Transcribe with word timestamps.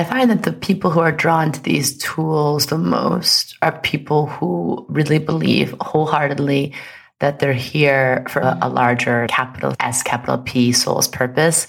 I 0.00 0.04
find 0.04 0.30
that 0.30 0.44
the 0.44 0.52
people 0.54 0.90
who 0.90 1.00
are 1.00 1.12
drawn 1.12 1.52
to 1.52 1.62
these 1.62 1.98
tools 1.98 2.64
the 2.64 2.78
most 2.78 3.58
are 3.60 3.78
people 3.80 4.28
who 4.28 4.86
really 4.88 5.18
believe 5.18 5.74
wholeheartedly 5.78 6.72
that 7.18 7.38
they're 7.38 7.52
here 7.52 8.24
for 8.30 8.40
a, 8.40 8.70
larger 8.70 9.26
capital 9.28 9.74
S, 9.78 10.02
capital 10.02 10.38
P 10.38 10.72
soul's 10.72 11.06
purpose. 11.06 11.66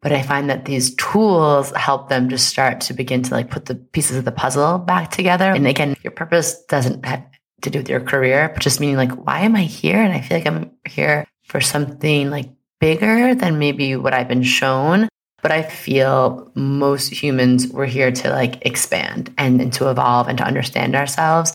But 0.00 0.12
I 0.12 0.22
find 0.22 0.48
that 0.48 0.66
these 0.66 0.94
tools 0.94 1.72
help 1.72 2.08
them 2.08 2.28
just 2.28 2.46
start 2.46 2.82
to 2.82 2.94
begin 2.94 3.24
to 3.24 3.34
like 3.34 3.50
put 3.50 3.64
the 3.64 3.74
pieces 3.74 4.16
of 4.16 4.24
the 4.24 4.30
puzzle 4.30 4.78
back 4.78 5.10
together. 5.10 5.50
And 5.50 5.66
again, 5.66 5.96
your 6.04 6.12
purpose 6.12 6.62
doesn't 6.66 7.04
have 7.04 7.24
to 7.62 7.70
do 7.70 7.80
with 7.80 7.88
your 7.88 7.98
career, 7.98 8.48
but 8.54 8.62
just 8.62 8.78
meaning 8.78 8.94
like, 8.94 9.26
why 9.26 9.40
am 9.40 9.56
I 9.56 9.64
here? 9.64 10.00
And 10.00 10.12
I 10.12 10.20
feel 10.20 10.38
like 10.38 10.46
I'm 10.46 10.70
here 10.86 11.26
for 11.42 11.60
something 11.60 12.30
like 12.30 12.48
bigger 12.78 13.34
than 13.34 13.58
maybe 13.58 13.96
what 13.96 14.14
I've 14.14 14.28
been 14.28 14.44
shown. 14.44 15.08
But 15.46 15.52
I 15.52 15.62
feel 15.62 16.50
most 16.56 17.22
humans 17.22 17.68
were 17.68 17.86
here 17.86 18.10
to 18.10 18.30
like 18.30 18.66
expand 18.66 19.32
and, 19.38 19.60
and 19.60 19.72
to 19.74 19.88
evolve 19.88 20.26
and 20.26 20.36
to 20.38 20.44
understand 20.44 20.96
ourselves. 20.96 21.54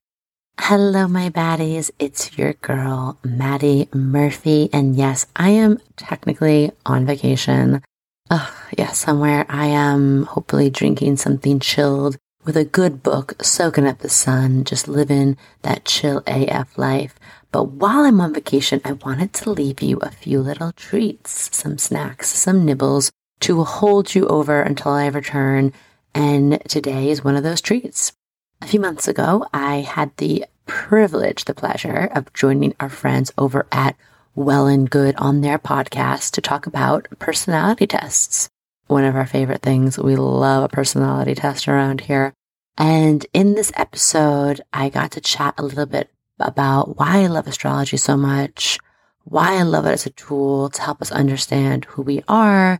Hello, 0.59 1.05
my 1.05 1.29
baddies. 1.29 1.91
It's 1.99 2.37
your 2.37 2.53
girl, 2.53 3.17
Maddie 3.25 3.89
Murphy. 3.93 4.69
And 4.71 4.95
yes, 4.95 5.25
I 5.35 5.49
am 5.49 5.79
technically 5.97 6.71
on 6.85 7.05
vacation. 7.05 7.81
Oh, 8.29 8.55
yeah, 8.77 8.91
somewhere 8.91 9.45
I 9.49 9.65
am 9.65 10.23
hopefully 10.23 10.69
drinking 10.69 11.17
something 11.17 11.59
chilled 11.59 12.15
with 12.45 12.55
a 12.55 12.63
good 12.63 13.03
book, 13.03 13.33
soaking 13.43 13.85
up 13.85 13.99
the 13.99 14.07
sun, 14.07 14.63
just 14.63 14.87
living 14.87 15.35
that 15.63 15.83
chill 15.83 16.23
AF 16.25 16.77
life. 16.77 17.15
But 17.51 17.65
while 17.65 18.05
I'm 18.05 18.21
on 18.21 18.33
vacation, 18.33 18.79
I 18.85 18.93
wanted 18.93 19.33
to 19.33 19.51
leave 19.51 19.81
you 19.81 19.97
a 19.97 20.09
few 20.09 20.39
little 20.39 20.71
treats, 20.71 21.53
some 21.53 21.77
snacks, 21.77 22.29
some 22.29 22.63
nibbles 22.63 23.11
to 23.41 23.65
hold 23.65 24.15
you 24.15 24.25
over 24.27 24.61
until 24.61 24.93
I 24.93 25.07
return. 25.07 25.73
And 26.15 26.61
today 26.69 27.09
is 27.09 27.25
one 27.25 27.35
of 27.35 27.43
those 27.43 27.59
treats. 27.59 28.13
A 28.61 28.67
few 28.67 28.79
months 28.79 29.07
ago, 29.07 29.45
I 29.53 29.77
had 29.77 30.15
the 30.17 30.45
privilege, 30.67 31.45
the 31.45 31.53
pleasure 31.55 32.09
of 32.13 32.31
joining 32.33 32.75
our 32.79 32.89
friends 32.89 33.31
over 33.37 33.65
at 33.71 33.95
Well 34.35 34.67
and 34.67 34.87
Good 34.87 35.15
on 35.15 35.41
their 35.41 35.57
podcast 35.57 36.31
to 36.31 36.41
talk 36.41 36.67
about 36.67 37.07
personality 37.17 37.87
tests. 37.87 38.49
One 38.85 39.03
of 39.03 39.15
our 39.15 39.25
favorite 39.25 39.63
things. 39.63 39.97
We 39.97 40.15
love 40.15 40.63
a 40.63 40.69
personality 40.69 41.33
test 41.33 41.67
around 41.67 42.01
here. 42.01 42.33
And 42.77 43.25
in 43.33 43.55
this 43.55 43.71
episode, 43.75 44.61
I 44.71 44.89
got 44.89 45.11
to 45.11 45.21
chat 45.21 45.55
a 45.57 45.63
little 45.63 45.87
bit 45.87 46.11
about 46.39 46.97
why 46.97 47.23
I 47.23 47.27
love 47.27 47.47
astrology 47.47 47.97
so 47.97 48.15
much, 48.15 48.77
why 49.23 49.55
I 49.55 49.63
love 49.63 49.87
it 49.87 49.91
as 49.91 50.05
a 50.05 50.11
tool 50.11 50.69
to 50.69 50.81
help 50.81 51.01
us 51.01 51.11
understand 51.11 51.85
who 51.85 52.03
we 52.03 52.23
are, 52.27 52.79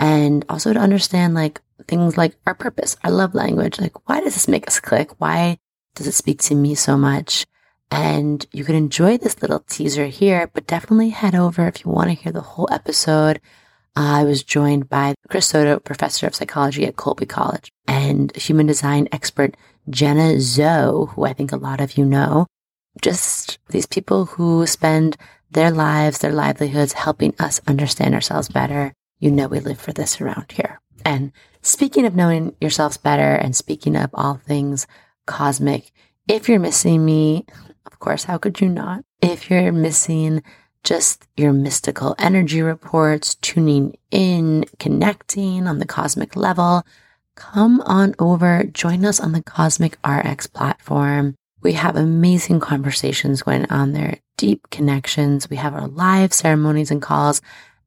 and 0.00 0.46
also 0.48 0.72
to 0.72 0.80
understand 0.80 1.34
like 1.34 1.60
things 1.86 2.16
like 2.16 2.34
our 2.46 2.54
purpose, 2.54 2.96
our 3.04 3.10
love 3.10 3.34
language. 3.34 3.78
Like, 3.78 4.08
why 4.08 4.20
does 4.20 4.34
this 4.34 4.48
make 4.48 4.66
us 4.66 4.80
click? 4.80 5.20
Why 5.20 5.58
does 5.94 6.06
it 6.06 6.12
speak 6.12 6.40
to 6.42 6.54
me 6.54 6.74
so 6.74 6.96
much? 6.96 7.46
And 7.90 8.44
you 8.50 8.64
can 8.64 8.76
enjoy 8.76 9.18
this 9.18 9.42
little 9.42 9.60
teaser 9.60 10.06
here, 10.06 10.50
but 10.54 10.66
definitely 10.66 11.10
head 11.10 11.34
over 11.34 11.66
if 11.68 11.84
you 11.84 11.90
want 11.90 12.08
to 12.08 12.14
hear 12.14 12.32
the 12.32 12.40
whole 12.40 12.68
episode. 12.72 13.40
I 13.94 14.24
was 14.24 14.42
joined 14.42 14.88
by 14.88 15.14
Chris 15.28 15.48
Soto, 15.48 15.78
professor 15.80 16.26
of 16.26 16.34
psychology 16.34 16.86
at 16.86 16.96
Colby 16.96 17.26
College, 17.26 17.70
and 17.86 18.34
human 18.36 18.66
design 18.66 19.08
expert 19.12 19.56
Jenna 19.90 20.40
Zoe, 20.40 21.08
who 21.08 21.24
I 21.24 21.32
think 21.32 21.52
a 21.52 21.56
lot 21.56 21.80
of 21.80 21.98
you 21.98 22.04
know. 22.06 22.46
Just 23.02 23.58
these 23.68 23.86
people 23.86 24.26
who 24.26 24.66
spend 24.66 25.16
their 25.50 25.72
lives, 25.72 26.20
their 26.20 26.32
livelihoods 26.32 26.92
helping 26.92 27.34
us 27.38 27.60
understand 27.66 28.14
ourselves 28.14 28.48
better. 28.48 28.94
You 29.20 29.30
know, 29.30 29.48
we 29.48 29.60
live 29.60 29.80
for 29.80 29.92
this 29.92 30.20
around 30.20 30.52
here. 30.52 30.80
And 31.04 31.32
speaking 31.62 32.06
of 32.06 32.14
knowing 32.14 32.54
yourselves 32.60 32.96
better 32.96 33.34
and 33.34 33.54
speaking 33.54 33.96
of 33.96 34.10
all 34.14 34.34
things 34.34 34.86
cosmic. 35.26 35.92
If 36.26 36.48
you're 36.48 36.58
missing 36.58 37.04
me, 37.04 37.46
of 37.86 37.98
course, 38.00 38.24
how 38.24 38.38
could 38.38 38.60
you 38.60 38.68
not? 38.68 39.04
If 39.22 39.48
you're 39.48 39.72
missing 39.72 40.42
just 40.82 41.26
your 41.36 41.52
mystical 41.52 42.14
energy 42.18 42.62
reports, 42.62 43.36
tuning 43.36 43.96
in, 44.10 44.64
connecting 44.78 45.66
on 45.68 45.78
the 45.78 45.86
cosmic 45.86 46.34
level, 46.34 46.84
come 47.36 47.80
on 47.82 48.14
over, 48.18 48.64
join 48.64 49.04
us 49.04 49.20
on 49.20 49.32
the 49.32 49.42
Cosmic 49.42 49.98
RX 50.06 50.46
platform. 50.46 51.36
We 51.62 51.74
have 51.74 51.96
amazing 51.96 52.60
conversations 52.60 53.42
going 53.42 53.70
on 53.70 53.92
there, 53.92 54.18
deep 54.36 54.70
connections. 54.70 55.48
We 55.50 55.56
have 55.56 55.74
our 55.74 55.88
live 55.88 56.32
ceremonies 56.32 56.90
and 56.90 57.02
calls, 57.02 57.40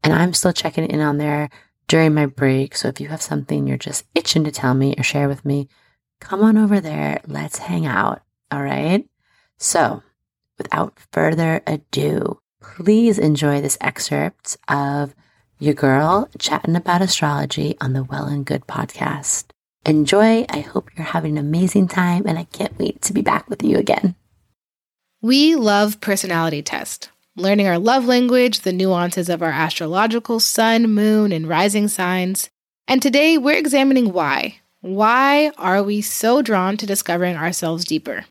and 0.04 0.14
I'm 0.14 0.34
still 0.34 0.54
checking 0.54 0.86
in 0.86 1.00
on 1.00 1.18
there 1.18 1.50
during 1.88 2.14
my 2.14 2.26
break. 2.26 2.76
So 2.76 2.88
if 2.88 3.00
you 3.00 3.08
have 3.10 3.22
something 3.22 3.68
you're 3.68 3.78
just 3.78 4.06
itching 4.16 4.44
to 4.44 4.52
tell 4.52 4.74
me 4.74 4.96
or 4.98 5.04
share 5.04 5.28
with 5.28 5.46
me, 5.46 5.68
come 6.20 6.42
on 6.44 6.58
over 6.58 6.80
there. 6.80 7.22
Let's 7.28 7.58
hang 7.58 7.86
out. 7.86 8.22
All 8.52 8.64
right. 8.64 9.08
So 9.58 10.04
without 10.58 10.98
further 11.12 11.62
ado, 11.66 12.40
please 12.62 13.20
enjoy 13.20 13.62
this 13.62 13.78
excerpt 13.82 14.58
of 14.68 15.16
your 15.60 15.74
girl 15.74 16.30
chatting 16.40 16.76
about 16.76 17.02
astrology 17.02 17.78
on 17.80 17.94
the 17.94 18.04
Well 18.04 18.26
and 18.26 18.46
Good 18.46 18.68
podcast. 18.68 19.46
Enjoy. 19.86 20.46
I 20.50 20.60
hope 20.60 20.90
you're 20.96 21.06
having 21.06 21.38
an 21.38 21.46
amazing 21.46 21.88
time 21.88 22.24
and 22.26 22.38
I 22.38 22.46
can't 22.46 22.78
wait 22.78 23.02
to 23.04 23.14
be 23.14 23.22
back 23.22 23.50
with 23.50 23.64
you 23.64 23.78
again. 23.78 24.16
We 25.22 25.56
love 25.56 26.02
personality 26.02 26.62
test, 26.62 27.10
learning 27.36 27.68
our 27.68 27.80
love 27.80 28.06
language, 28.06 28.60
the 28.60 28.74
nuances 28.74 29.30
of 29.30 29.42
our 29.42 29.52
astrological 29.52 30.40
sun, 30.40 30.92
moon, 30.92 31.32
and 31.32 31.48
rising 31.48 31.88
signs. 31.88 32.50
And 32.88 33.02
today 33.02 33.38
we're 33.38 33.58
examining 33.58 34.14
why 34.14 34.60
why 34.84 35.50
are 35.58 35.82
we 35.82 36.02
so 36.02 36.42
drawn 36.42 36.76
to 36.76 36.86
discovering 36.86 37.38
ourselves 37.38 37.86
deeper? 37.86 38.26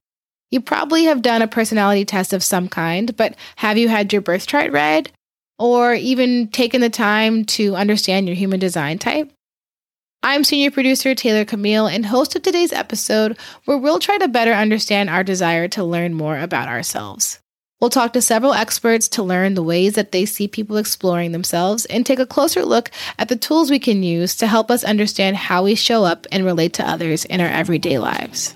You 0.50 0.60
probably 0.60 1.04
have 1.04 1.22
done 1.22 1.40
a 1.40 1.48
personality 1.48 2.04
test 2.04 2.34
of 2.34 2.42
some 2.42 2.68
kind, 2.68 3.16
but 3.16 3.36
have 3.56 3.78
you 3.78 3.88
had 3.88 4.12
your 4.12 4.20
birth 4.20 4.46
chart 4.46 4.70
read? 4.70 5.10
Or 5.58 5.94
even 5.94 6.48
taken 6.48 6.82
the 6.82 6.90
time 6.90 7.46
to 7.46 7.74
understand 7.74 8.26
your 8.26 8.36
human 8.36 8.60
design 8.60 8.98
type? 8.98 9.32
I'm 10.22 10.44
senior 10.44 10.70
producer 10.70 11.14
Taylor 11.14 11.46
Camille 11.46 11.86
and 11.86 12.04
host 12.04 12.36
of 12.36 12.42
today's 12.42 12.72
episode, 12.72 13.38
where 13.64 13.78
we'll 13.78 13.98
try 13.98 14.18
to 14.18 14.28
better 14.28 14.52
understand 14.52 15.08
our 15.08 15.24
desire 15.24 15.68
to 15.68 15.82
learn 15.82 16.12
more 16.12 16.38
about 16.38 16.68
ourselves. 16.68 17.40
We'll 17.82 17.90
talk 17.90 18.12
to 18.12 18.22
several 18.22 18.52
experts 18.52 19.08
to 19.08 19.24
learn 19.24 19.54
the 19.54 19.62
ways 19.64 19.94
that 19.94 20.12
they 20.12 20.24
see 20.24 20.46
people 20.46 20.76
exploring 20.76 21.32
themselves 21.32 21.84
and 21.86 22.06
take 22.06 22.20
a 22.20 22.26
closer 22.26 22.64
look 22.64 22.92
at 23.18 23.28
the 23.28 23.34
tools 23.34 23.72
we 23.72 23.80
can 23.80 24.04
use 24.04 24.36
to 24.36 24.46
help 24.46 24.70
us 24.70 24.84
understand 24.84 25.36
how 25.36 25.64
we 25.64 25.74
show 25.74 26.04
up 26.04 26.24
and 26.30 26.44
relate 26.44 26.74
to 26.74 26.88
others 26.88 27.24
in 27.24 27.40
our 27.40 27.48
everyday 27.48 27.98
lives. 27.98 28.54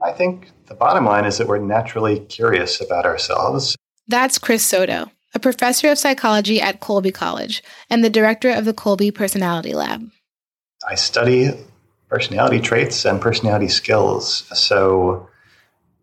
I 0.00 0.12
think 0.12 0.52
the 0.66 0.76
bottom 0.78 1.06
line 1.06 1.24
is 1.24 1.38
that 1.38 1.48
we're 1.48 1.58
naturally 1.58 2.20
curious 2.20 2.80
about 2.80 3.04
ourselves. 3.04 3.74
That's 4.06 4.38
Chris 4.38 4.64
Soto, 4.64 5.10
a 5.34 5.40
professor 5.40 5.90
of 5.90 5.98
psychology 5.98 6.60
at 6.60 6.78
Colby 6.78 7.10
College 7.10 7.64
and 7.90 8.04
the 8.04 8.08
director 8.08 8.50
of 8.50 8.64
the 8.64 8.72
Colby 8.72 9.10
Personality 9.10 9.74
Lab. 9.74 10.08
I 10.88 10.96
study 10.96 11.52
personality 12.08 12.60
traits 12.60 13.04
and 13.04 13.20
personality 13.20 13.68
skills. 13.68 14.44
So, 14.58 15.28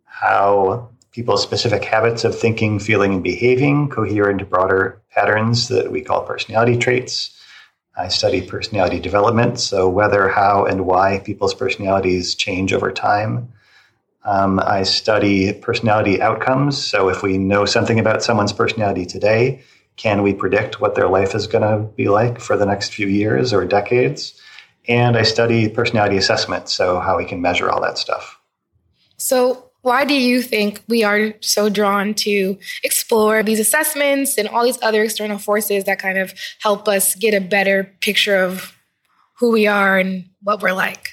how 0.06 0.90
people's 1.12 1.44
specific 1.44 1.84
habits 1.84 2.24
of 2.24 2.38
thinking, 2.38 2.80
feeling, 2.80 3.14
and 3.14 3.24
behaving 3.24 3.90
cohere 3.90 4.30
into 4.30 4.46
broader 4.46 5.02
patterns 5.12 5.68
that 5.68 5.92
we 5.92 6.02
call 6.02 6.24
personality 6.24 6.78
traits. 6.78 7.36
I 7.98 8.08
study 8.08 8.42
personality 8.42 9.00
development, 9.00 9.60
so 9.60 9.90
whether, 9.90 10.30
how, 10.30 10.66
and 10.66 10.86
why 10.86 11.20
people's 11.20 11.54
personalities 11.54 12.36
change 12.36 12.72
over 12.72 12.92
time. 12.92 13.52
Um, 14.24 14.60
I 14.60 14.84
study 14.84 15.52
personality 15.54 16.22
outcomes, 16.22 16.78
so 16.78 17.10
if 17.10 17.24
we 17.24 17.38
know 17.38 17.66
something 17.66 18.00
about 18.00 18.24
someone's 18.24 18.54
personality 18.54 19.06
today, 19.06 19.62
can 19.98 20.22
we 20.22 20.34
predict 20.34 20.80
what 20.80 20.96
their 20.96 21.10
life 21.10 21.36
is 21.36 21.48
going 21.48 21.64
to 21.64 21.86
be 21.96 22.08
like 22.08 22.40
for 22.40 22.56
the 22.56 22.66
next 22.66 22.94
few 22.94 23.08
years 23.08 23.52
or 23.52 23.66
decades? 23.66 24.40
And 24.88 25.18
I 25.18 25.24
study 25.24 25.70
personality 25.70 26.18
assessment, 26.18 26.70
so 26.70 27.00
how 27.00 27.18
we 27.18 27.26
can 27.26 27.42
measure 27.42 27.70
all 27.70 27.81
that 27.81 27.98
stuff. 27.98 28.40
So, 29.18 29.70
why 29.81 30.04
do 30.04 30.14
you 30.14 30.42
think 30.42 30.84
we 30.88 31.04
are 31.04 31.34
so 31.42 31.70
drawn 31.70 32.14
to 32.16 32.58
explore 32.84 33.44
these 33.44 33.60
assessments 33.60 34.38
and 34.38 34.48
all 34.48 34.66
these 34.66 34.80
other 34.81 35.04
external 35.04 35.38
forces 35.38 35.86
that 35.86 36.00
kind 36.00 36.18
of 36.18 36.34
help 36.60 36.88
us 36.88 37.16
get 37.16 37.34
a 37.34 37.40
better 37.40 37.96
picture 38.02 38.36
of 38.36 38.76
who 39.36 39.52
we 39.52 39.68
are 39.68 39.98
and 39.98 40.26
what 40.44 40.62
we're 40.62 40.74
like? 40.74 41.12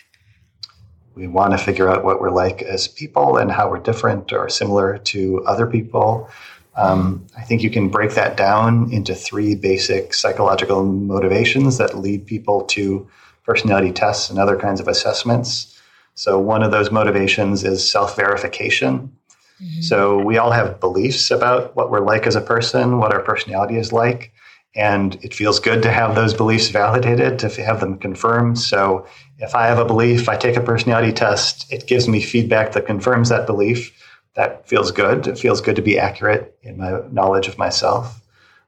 We 1.14 1.28
want 1.28 1.52
to 1.52 1.58
figure 1.58 1.88
out 1.88 2.04
what 2.04 2.20
we're 2.20 2.30
like 2.30 2.60
as 2.62 2.88
people 2.88 3.36
and 3.36 3.50
how 3.50 3.70
we're 3.70 3.78
different 3.78 4.32
or 4.32 4.48
similar 4.48 4.98
to 4.98 5.44
other 5.46 5.66
people. 5.66 6.28
Um, 6.76 7.26
I 7.36 7.42
think 7.42 7.62
you 7.62 7.70
can 7.70 7.88
break 7.88 8.12
that 8.12 8.36
down 8.36 8.92
into 8.92 9.14
three 9.14 9.54
basic 9.54 10.12
psychological 10.12 10.84
motivations 10.84 11.78
that 11.78 11.96
lead 11.96 12.26
people 12.26 12.64
to 12.64 13.08
personality 13.46 13.92
tests 13.92 14.28
and 14.28 14.38
other 14.38 14.58
kinds 14.58 14.80
of 14.80 14.88
assessments. 14.88 15.80
So, 16.14 16.38
one 16.38 16.62
of 16.62 16.72
those 16.72 16.90
motivations 16.90 17.62
is 17.62 17.88
self 17.90 18.16
verification. 18.16 19.16
Mm-hmm. 19.62 19.80
So, 19.82 20.18
we 20.18 20.36
all 20.36 20.50
have 20.50 20.80
beliefs 20.80 21.30
about 21.30 21.76
what 21.76 21.90
we're 21.90 22.04
like 22.04 22.26
as 22.26 22.36
a 22.36 22.40
person, 22.40 22.98
what 22.98 23.14
our 23.14 23.22
personality 23.22 23.76
is 23.76 23.92
like. 23.92 24.32
And 24.74 25.14
it 25.22 25.32
feels 25.32 25.58
good 25.58 25.82
to 25.84 25.90
have 25.90 26.14
those 26.14 26.34
beliefs 26.34 26.68
validated, 26.68 27.38
to 27.38 27.48
have 27.62 27.80
them 27.80 27.98
confirmed. 27.98 28.58
So, 28.58 29.06
if 29.38 29.54
I 29.54 29.66
have 29.66 29.78
a 29.78 29.84
belief, 29.84 30.28
I 30.28 30.36
take 30.36 30.56
a 30.56 30.60
personality 30.60 31.12
test, 31.12 31.70
it 31.72 31.86
gives 31.86 32.08
me 32.08 32.20
feedback 32.20 32.72
that 32.72 32.86
confirms 32.86 33.28
that 33.28 33.46
belief. 33.46 33.92
That 34.34 34.68
feels 34.68 34.90
good. 34.90 35.26
It 35.26 35.38
feels 35.38 35.62
good 35.62 35.76
to 35.76 35.82
be 35.82 35.98
accurate 35.98 36.58
in 36.62 36.76
my 36.76 37.00
knowledge 37.10 37.48
of 37.48 37.56
myself. 37.56 38.20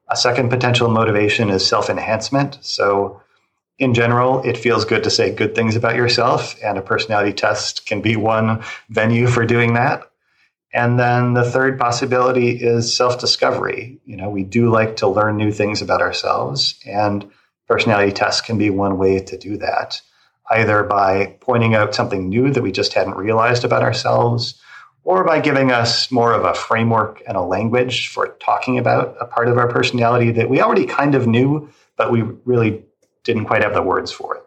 A 0.08 0.16
second 0.16 0.48
potential 0.48 0.88
motivation 0.90 1.50
is 1.50 1.66
self 1.66 1.90
enhancement. 1.90 2.58
So, 2.60 3.20
in 3.78 3.94
general, 3.94 4.42
it 4.42 4.58
feels 4.58 4.84
good 4.84 5.04
to 5.04 5.10
say 5.10 5.32
good 5.32 5.54
things 5.54 5.76
about 5.76 5.94
yourself, 5.94 6.56
and 6.62 6.76
a 6.76 6.82
personality 6.82 7.32
test 7.32 7.86
can 7.86 8.00
be 8.00 8.16
one 8.16 8.62
venue 8.88 9.28
for 9.28 9.46
doing 9.46 9.74
that. 9.74 10.10
And 10.72 10.98
then 10.98 11.34
the 11.34 11.48
third 11.48 11.78
possibility 11.78 12.50
is 12.50 12.94
self 12.94 13.18
discovery. 13.18 14.00
You 14.04 14.16
know, 14.16 14.28
we 14.30 14.42
do 14.42 14.70
like 14.70 14.96
to 14.96 15.08
learn 15.08 15.36
new 15.36 15.52
things 15.52 15.80
about 15.80 16.02
ourselves, 16.02 16.74
and 16.84 17.30
personality 17.68 18.12
tests 18.12 18.40
can 18.40 18.58
be 18.58 18.68
one 18.70 18.98
way 18.98 19.20
to 19.20 19.38
do 19.38 19.56
that, 19.58 20.00
either 20.50 20.82
by 20.82 21.36
pointing 21.40 21.74
out 21.74 21.94
something 21.94 22.28
new 22.28 22.50
that 22.50 22.62
we 22.62 22.72
just 22.72 22.94
hadn't 22.94 23.16
realized 23.16 23.64
about 23.64 23.82
ourselves, 23.82 24.60
or 25.04 25.24
by 25.24 25.40
giving 25.40 25.70
us 25.70 26.10
more 26.10 26.32
of 26.32 26.44
a 26.44 26.52
framework 26.52 27.22
and 27.26 27.36
a 27.36 27.42
language 27.42 28.08
for 28.08 28.36
talking 28.40 28.76
about 28.76 29.16
a 29.20 29.24
part 29.24 29.48
of 29.48 29.56
our 29.56 29.68
personality 29.68 30.32
that 30.32 30.50
we 30.50 30.60
already 30.60 30.84
kind 30.84 31.14
of 31.14 31.26
knew, 31.26 31.70
but 31.96 32.10
we 32.10 32.22
really 32.44 32.84
didn't 33.28 33.44
quite 33.44 33.62
have 33.62 33.74
the 33.74 33.82
words 33.82 34.10
for 34.10 34.36
it. 34.36 34.42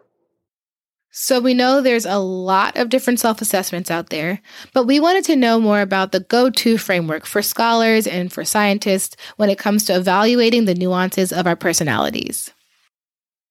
So 1.12 1.40
we 1.40 1.54
know 1.54 1.80
there's 1.80 2.06
a 2.06 2.18
lot 2.18 2.76
of 2.76 2.88
different 2.88 3.20
self 3.20 3.40
assessments 3.40 3.90
out 3.90 4.10
there, 4.10 4.40
but 4.72 4.86
we 4.86 4.98
wanted 4.98 5.24
to 5.26 5.36
know 5.36 5.60
more 5.60 5.80
about 5.80 6.10
the 6.10 6.20
go 6.20 6.50
to 6.50 6.78
framework 6.78 7.24
for 7.24 7.42
scholars 7.42 8.06
and 8.06 8.32
for 8.32 8.44
scientists 8.44 9.16
when 9.36 9.50
it 9.50 9.58
comes 9.58 9.84
to 9.84 9.96
evaluating 9.96 10.64
the 10.64 10.74
nuances 10.74 11.32
of 11.32 11.46
our 11.46 11.54
personalities. 11.54 12.50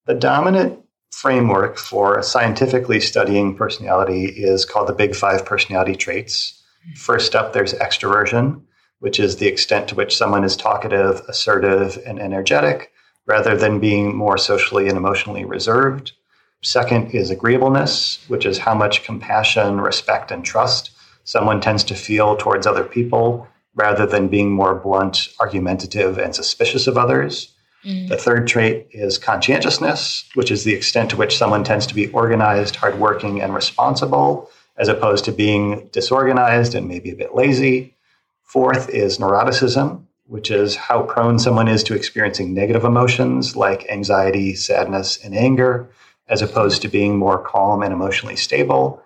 The 0.05 0.15
dominant 0.15 0.79
framework 1.11 1.77
for 1.77 2.21
scientifically 2.23 2.99
studying 2.99 3.55
personality 3.55 4.25
is 4.25 4.65
called 4.65 4.87
the 4.87 4.93
Big 4.93 5.15
Five 5.15 5.45
personality 5.45 5.95
traits. 5.95 6.61
First 6.95 7.35
up, 7.35 7.53
there's 7.53 7.75
extroversion, 7.75 8.63
which 8.99 9.19
is 9.19 9.37
the 9.37 9.47
extent 9.47 9.87
to 9.89 9.95
which 9.95 10.17
someone 10.17 10.43
is 10.43 10.57
talkative, 10.57 11.21
assertive, 11.29 12.01
and 12.05 12.19
energetic 12.19 12.90
rather 13.25 13.56
than 13.56 13.79
being 13.79 14.15
more 14.15 14.38
socially 14.38 14.88
and 14.88 14.97
emotionally 14.97 15.45
reserved. 15.45 16.13
Second 16.63 17.12
is 17.12 17.31
agreeableness, 17.31 18.23
which 18.27 18.45
is 18.45 18.59
how 18.59 18.75
much 18.75 19.03
compassion, 19.03 19.81
respect, 19.81 20.31
and 20.31 20.45
trust 20.45 20.91
someone 21.23 21.62
tends 21.62 21.83
to 21.83 21.95
feel 21.95 22.35
towards 22.35 22.68
other 22.68 22.83
people 22.83 23.47
rather 23.75 24.06
than 24.06 24.27
being 24.27 24.51
more 24.51 24.75
blunt, 24.75 25.29
argumentative, 25.39 26.18
and 26.18 26.35
suspicious 26.35 26.88
of 26.88 26.97
others. 26.97 27.53
Mm. 27.85 28.09
The 28.09 28.18
third 28.18 28.47
trait 28.47 28.88
is 28.91 29.18
conscientiousness, 29.18 30.29
which 30.33 30.51
is 30.51 30.63
the 30.63 30.74
extent 30.74 31.09
to 31.12 31.17
which 31.17 31.38
someone 31.38 31.63
tends 31.63 31.88
to 31.88 31.95
be 31.95 32.07
organized, 32.07 32.75
hardworking, 32.75 33.41
and 33.41 33.53
responsible, 33.53 34.50
as 34.77 34.88
opposed 34.88 35.25
to 35.25 35.31
being 35.31 35.88
disorganized 35.91 36.75
and 36.75 36.88
maybe 36.88 37.12
a 37.12 37.15
bit 37.15 37.33
lazy. 37.33 37.95
Fourth 38.44 38.89
is 38.89 39.17
neuroticism, 39.17 40.06
which 40.31 40.49
is 40.49 40.77
how 40.77 41.03
prone 41.03 41.37
someone 41.37 41.67
is 41.67 41.83
to 41.83 41.93
experiencing 41.93 42.53
negative 42.53 42.85
emotions 42.85 43.57
like 43.57 43.85
anxiety, 43.89 44.55
sadness, 44.55 45.21
and 45.25 45.35
anger, 45.35 45.89
as 46.29 46.41
opposed 46.41 46.81
to 46.81 46.87
being 46.87 47.17
more 47.17 47.43
calm 47.43 47.83
and 47.83 47.91
emotionally 47.91 48.37
stable. 48.37 49.03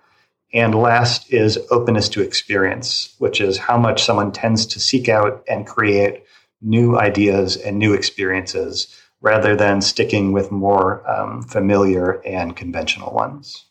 And 0.54 0.72
last 0.72 1.32
is 1.32 1.58
openness 1.72 2.08
to 2.10 2.22
experience, 2.22 3.12
which 3.18 3.40
is 3.40 3.58
how 3.58 3.76
much 3.76 4.04
someone 4.04 4.30
tends 4.30 4.66
to 4.66 4.78
seek 4.78 5.08
out 5.08 5.42
and 5.48 5.66
create 5.66 6.22
new 6.62 6.96
ideas 6.96 7.56
and 7.56 7.76
new 7.76 7.92
experiences 7.92 8.96
rather 9.20 9.56
than 9.56 9.80
sticking 9.80 10.30
with 10.30 10.52
more 10.52 11.02
um, 11.10 11.42
familiar 11.42 12.22
and 12.24 12.54
conventional 12.54 13.12
ones. 13.12 13.64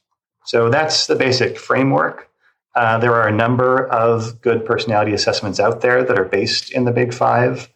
So 0.44 0.70
that's 0.70 1.08
the 1.08 1.16
basic 1.16 1.58
framework. 1.58 2.30
Uh, 2.76 2.98
there 2.98 3.14
are 3.14 3.28
a 3.28 3.32
number 3.32 3.88
of 3.88 4.42
good 4.42 4.66
personality 4.66 5.14
assessments 5.14 5.60
out 5.60 5.82
there 5.82 6.04
that 6.04 6.20
are 6.20 6.26
based 6.26 6.72
in 6.72 6.84
the 6.84 6.92
Big 6.92 7.14
Five. 7.14 7.70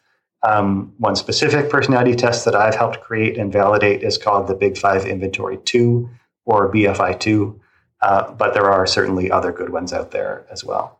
Um, 0.43 0.93
one 0.97 1.15
specific 1.15 1.69
personality 1.69 2.15
test 2.15 2.45
that 2.45 2.55
I've 2.55 2.75
helped 2.75 3.01
create 3.01 3.37
and 3.37 3.51
validate 3.51 4.03
is 4.03 4.17
called 4.17 4.47
the 4.47 4.55
Big 4.55 4.77
Five 4.77 5.05
Inventory 5.05 5.57
2 5.63 6.09
or 6.45 6.71
BFI 6.71 7.19
2, 7.19 7.61
uh, 8.01 8.31
but 8.33 8.53
there 8.53 8.69
are 8.69 8.85
certainly 8.87 9.31
other 9.31 9.51
good 9.51 9.69
ones 9.69 9.93
out 9.93 10.11
there 10.11 10.45
as 10.51 10.63
well. 10.63 10.98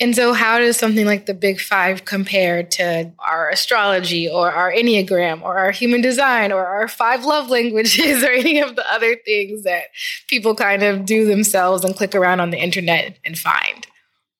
And 0.00 0.14
so, 0.16 0.32
how 0.32 0.58
does 0.58 0.76
something 0.76 1.06
like 1.06 1.26
the 1.26 1.34
Big 1.34 1.60
Five 1.60 2.04
compare 2.04 2.62
to 2.62 3.12
our 3.18 3.48
astrology 3.50 4.28
or 4.28 4.50
our 4.50 4.72
Enneagram 4.72 5.42
or 5.42 5.56
our 5.56 5.70
human 5.70 6.00
design 6.00 6.50
or 6.50 6.66
our 6.66 6.88
five 6.88 7.24
love 7.24 7.48
languages 7.48 8.22
or 8.24 8.30
any 8.30 8.60
of 8.60 8.76
the 8.76 8.92
other 8.92 9.16
things 9.24 9.62
that 9.62 9.84
people 10.28 10.54
kind 10.54 10.82
of 10.82 11.04
do 11.04 11.26
themselves 11.26 11.84
and 11.84 11.94
click 11.94 12.14
around 12.14 12.40
on 12.40 12.50
the 12.50 12.58
internet 12.58 13.18
and 13.24 13.38
find? 13.38 13.86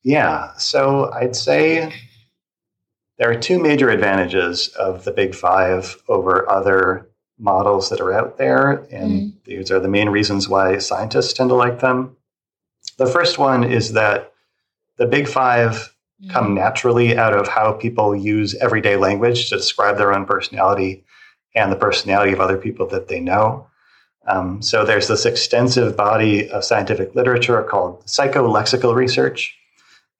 Yeah. 0.02 0.54
So, 0.56 1.12
I'd 1.12 1.36
say 1.36 1.92
there 3.18 3.30
are 3.30 3.38
two 3.38 3.60
major 3.60 3.90
advantages 3.90 4.68
of 4.68 5.04
the 5.04 5.12
Big 5.12 5.34
Five 5.34 5.96
over 6.08 6.50
other 6.50 7.08
models 7.38 7.90
that 7.90 8.00
are 8.00 8.12
out 8.12 8.38
there. 8.38 8.84
And 8.90 9.10
mm 9.10 9.30
these 9.44 9.70
are 9.70 9.78
the 9.78 9.88
main 9.88 10.08
reasons 10.08 10.48
why 10.48 10.78
scientists 10.78 11.34
tend 11.34 11.50
to 11.50 11.54
like 11.54 11.80
them. 11.80 12.16
The 12.96 13.04
first 13.04 13.38
one 13.38 13.62
is 13.62 13.92
that 13.92 14.32
the 14.96 15.06
big 15.06 15.28
five 15.28 15.94
mm. 16.22 16.30
come 16.30 16.54
naturally 16.54 17.16
out 17.16 17.34
of 17.34 17.48
how 17.48 17.72
people 17.72 18.14
use 18.14 18.54
everyday 18.56 18.96
language 18.96 19.48
to 19.48 19.56
describe 19.56 19.96
their 19.98 20.12
own 20.12 20.24
personality 20.24 21.04
and 21.54 21.70
the 21.70 21.76
personality 21.76 22.32
of 22.32 22.40
other 22.40 22.56
people 22.56 22.86
that 22.88 23.08
they 23.08 23.20
know. 23.20 23.66
Um, 24.26 24.62
so 24.62 24.84
there's 24.84 25.08
this 25.08 25.26
extensive 25.26 25.96
body 25.96 26.48
of 26.48 26.64
scientific 26.64 27.14
literature 27.14 27.62
called 27.62 28.04
psycholexical 28.06 28.94
research, 28.94 29.56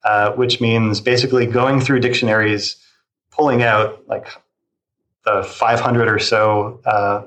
uh, 0.03 0.31
which 0.33 0.61
means 0.61 1.01
basically 1.01 1.45
going 1.45 1.81
through 1.81 2.01
dictionaries, 2.01 2.77
pulling 3.31 3.63
out 3.63 4.07
like 4.07 4.27
the 5.25 5.43
500 5.43 6.07
or 6.07 6.19
so 6.19 6.79
uh, 6.85 7.23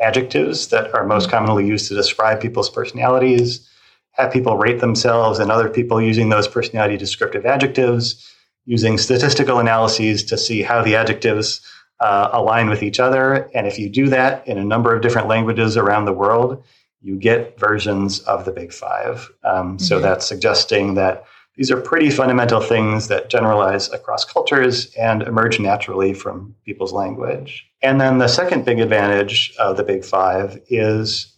adjectives 0.00 0.68
that 0.68 0.94
are 0.94 1.06
most 1.06 1.28
mm. 1.28 1.30
commonly 1.30 1.66
used 1.66 1.88
to 1.88 1.94
describe 1.94 2.40
people's 2.40 2.68
personalities, 2.68 3.68
have 4.12 4.32
people 4.32 4.56
rate 4.56 4.80
themselves 4.80 5.38
and 5.38 5.50
other 5.50 5.68
people 5.68 6.00
using 6.00 6.28
those 6.28 6.48
personality 6.48 6.96
descriptive 6.96 7.46
adjectives, 7.46 8.30
using 8.64 8.98
statistical 8.98 9.58
analyses 9.58 10.22
to 10.24 10.38
see 10.38 10.62
how 10.62 10.82
the 10.82 10.96
adjectives 10.96 11.60
uh, 12.00 12.30
align 12.32 12.68
with 12.68 12.82
each 12.82 13.00
other. 13.00 13.50
And 13.54 13.66
if 13.66 13.78
you 13.78 13.88
do 13.88 14.08
that 14.08 14.46
in 14.46 14.58
a 14.58 14.64
number 14.64 14.94
of 14.94 15.02
different 15.02 15.28
languages 15.28 15.76
around 15.76 16.04
the 16.04 16.12
world, 16.12 16.62
you 17.00 17.16
get 17.16 17.58
versions 17.58 18.20
of 18.20 18.44
the 18.44 18.52
Big 18.52 18.72
Five. 18.72 19.30
Um, 19.44 19.76
mm-hmm. 19.76 19.78
So 19.78 20.00
that's 20.00 20.26
suggesting 20.26 20.94
that 20.94 21.24
these 21.56 21.70
are 21.70 21.80
pretty 21.80 22.10
fundamental 22.10 22.60
things 22.60 23.08
that 23.08 23.28
generalize 23.28 23.92
across 23.92 24.24
cultures 24.24 24.92
and 24.94 25.22
emerge 25.22 25.60
naturally 25.60 26.14
from 26.14 26.54
people's 26.64 26.92
language. 26.92 27.66
And 27.82 28.00
then 28.00 28.18
the 28.18 28.28
second 28.28 28.64
big 28.64 28.80
advantage 28.80 29.52
of 29.58 29.76
the 29.76 29.82
Big 29.82 30.04
Five 30.04 30.60
is 30.68 31.31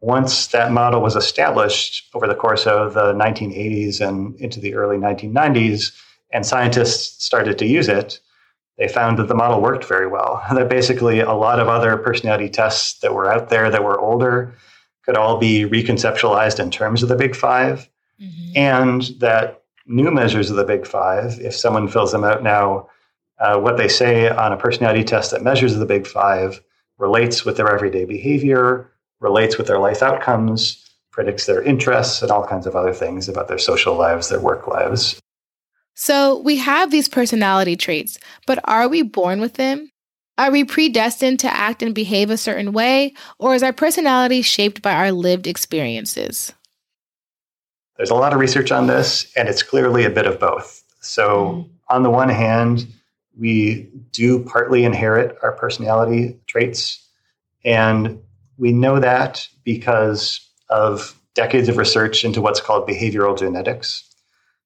once 0.00 0.48
that 0.48 0.72
model 0.72 1.00
was 1.00 1.16
established 1.16 2.08
over 2.14 2.26
the 2.26 2.34
course 2.34 2.66
of 2.66 2.94
the 2.94 3.12
1980s 3.14 4.06
and 4.06 4.38
into 4.40 4.60
the 4.60 4.74
early 4.74 4.96
1990s, 4.96 5.92
and 6.32 6.44
scientists 6.44 7.24
started 7.24 7.58
to 7.58 7.66
use 7.66 7.88
it, 7.88 8.20
they 8.78 8.88
found 8.88 9.18
that 9.18 9.28
the 9.28 9.34
model 9.34 9.60
worked 9.60 9.84
very 9.84 10.06
well. 10.06 10.42
That 10.54 10.68
basically 10.68 11.20
a 11.20 11.32
lot 11.32 11.60
of 11.60 11.68
other 11.68 11.96
personality 11.96 12.48
tests 12.48 13.00
that 13.00 13.14
were 13.14 13.32
out 13.32 13.48
there 13.48 13.70
that 13.70 13.84
were 13.84 13.98
older 13.98 14.54
could 15.04 15.16
all 15.16 15.38
be 15.38 15.64
reconceptualized 15.64 16.60
in 16.60 16.70
terms 16.70 17.02
of 17.02 17.08
the 17.08 17.16
Big 17.16 17.34
5 17.34 17.88
mm-hmm. 18.20 18.52
and 18.56 19.02
that 19.20 19.62
new 19.86 20.10
measures 20.10 20.50
of 20.50 20.56
the 20.56 20.64
Big 20.64 20.86
Five, 20.86 21.38
if 21.40 21.54
someone 21.54 21.88
fills 21.88 22.12
them 22.12 22.24
out 22.24 22.42
now, 22.42 22.88
uh, 23.38 23.58
what 23.58 23.76
they 23.76 23.88
say 23.88 24.28
on 24.28 24.52
a 24.52 24.56
personality 24.56 25.04
test 25.04 25.30
that 25.30 25.42
measures 25.42 25.76
the 25.76 25.86
big 25.86 26.06
five 26.06 26.62
relates 26.98 27.44
with 27.44 27.56
their 27.56 27.72
everyday 27.72 28.04
behavior, 28.04 28.90
relates 29.20 29.58
with 29.58 29.66
their 29.66 29.78
life 29.78 30.02
outcomes, 30.02 30.82
predicts 31.10 31.46
their 31.46 31.62
interests, 31.62 32.22
and 32.22 32.30
all 32.30 32.46
kinds 32.46 32.66
of 32.66 32.76
other 32.76 32.92
things 32.92 33.28
about 33.28 33.48
their 33.48 33.58
social 33.58 33.96
lives, 33.96 34.28
their 34.28 34.40
work 34.40 34.66
lives. 34.66 35.20
So 35.94 36.38
we 36.40 36.56
have 36.56 36.90
these 36.90 37.08
personality 37.08 37.74
traits, 37.74 38.18
but 38.46 38.58
are 38.64 38.86
we 38.86 39.02
born 39.02 39.40
with 39.40 39.54
them? 39.54 39.90
Are 40.38 40.50
we 40.50 40.64
predestined 40.64 41.40
to 41.40 41.52
act 41.52 41.82
and 41.82 41.94
behave 41.94 42.28
a 42.28 42.36
certain 42.36 42.72
way, 42.72 43.14
or 43.38 43.54
is 43.54 43.62
our 43.62 43.72
personality 43.72 44.42
shaped 44.42 44.82
by 44.82 44.92
our 44.92 45.10
lived 45.10 45.46
experiences? 45.46 46.52
There's 47.96 48.10
a 48.10 48.14
lot 48.14 48.34
of 48.34 48.38
research 48.38 48.70
on 48.70 48.86
this, 48.86 49.32
and 49.36 49.48
it's 49.48 49.62
clearly 49.62 50.04
a 50.04 50.10
bit 50.10 50.26
of 50.26 50.38
both. 50.38 50.82
So, 51.00 51.46
mm. 51.46 51.70
on 51.88 52.02
the 52.02 52.10
one 52.10 52.28
hand, 52.28 52.86
we 53.38 53.88
do 54.12 54.44
partly 54.44 54.84
inherit 54.84 55.38
our 55.42 55.52
personality 55.52 56.38
traits, 56.46 57.02
and 57.64 58.20
we 58.58 58.72
know 58.72 59.00
that 59.00 59.48
because 59.64 60.40
of 60.68 61.18
decades 61.34 61.68
of 61.68 61.76
research 61.76 62.24
into 62.24 62.40
what's 62.40 62.60
called 62.60 62.88
behavioral 62.88 63.38
genetics. 63.38 64.02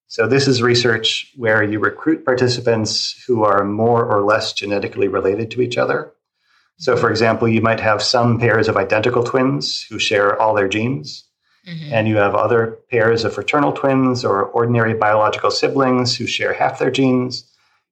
So, 0.06 0.26
this 0.26 0.48
is 0.48 0.62
research 0.62 1.32
where 1.36 1.62
you 1.62 1.78
recruit 1.78 2.24
participants 2.24 3.22
who 3.26 3.44
are 3.44 3.64
more 3.64 4.04
or 4.04 4.22
less 4.22 4.52
genetically 4.52 5.08
related 5.08 5.50
to 5.52 5.62
each 5.62 5.76
other. 5.76 6.12
So, 6.78 6.96
for 6.96 7.10
example, 7.10 7.46
you 7.46 7.60
might 7.60 7.80
have 7.80 8.02
some 8.02 8.40
pairs 8.40 8.66
of 8.66 8.76
identical 8.76 9.22
twins 9.22 9.82
who 9.82 9.98
share 9.98 10.40
all 10.40 10.54
their 10.54 10.68
genes, 10.68 11.24
mm-hmm. 11.68 11.92
and 11.92 12.08
you 12.08 12.16
have 12.16 12.34
other 12.34 12.78
pairs 12.90 13.24
of 13.24 13.34
fraternal 13.34 13.72
twins 13.72 14.24
or 14.24 14.44
ordinary 14.46 14.94
biological 14.94 15.50
siblings 15.50 16.16
who 16.16 16.26
share 16.26 16.54
half 16.54 16.78
their 16.78 16.90
genes. 16.90 17.44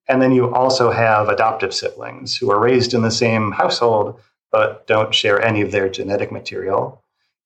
And 0.09 0.23
then 0.23 0.33
you 0.33 0.53
also 0.55 0.91
have 0.91 1.29
adoptive 1.29 1.75
siblings 1.75 2.37
who 2.37 2.51
are 2.51 2.59
raised 2.59 2.95
in 2.95 3.03
the 3.03 3.11
same 3.11 3.53
household 3.53 4.19
but 4.51 4.87
don't 4.87 5.15
share 5.15 5.41
any 5.43 5.63
of 5.63 5.73
their 5.73 5.89
genetic 5.89 6.33
material. 6.33 7.03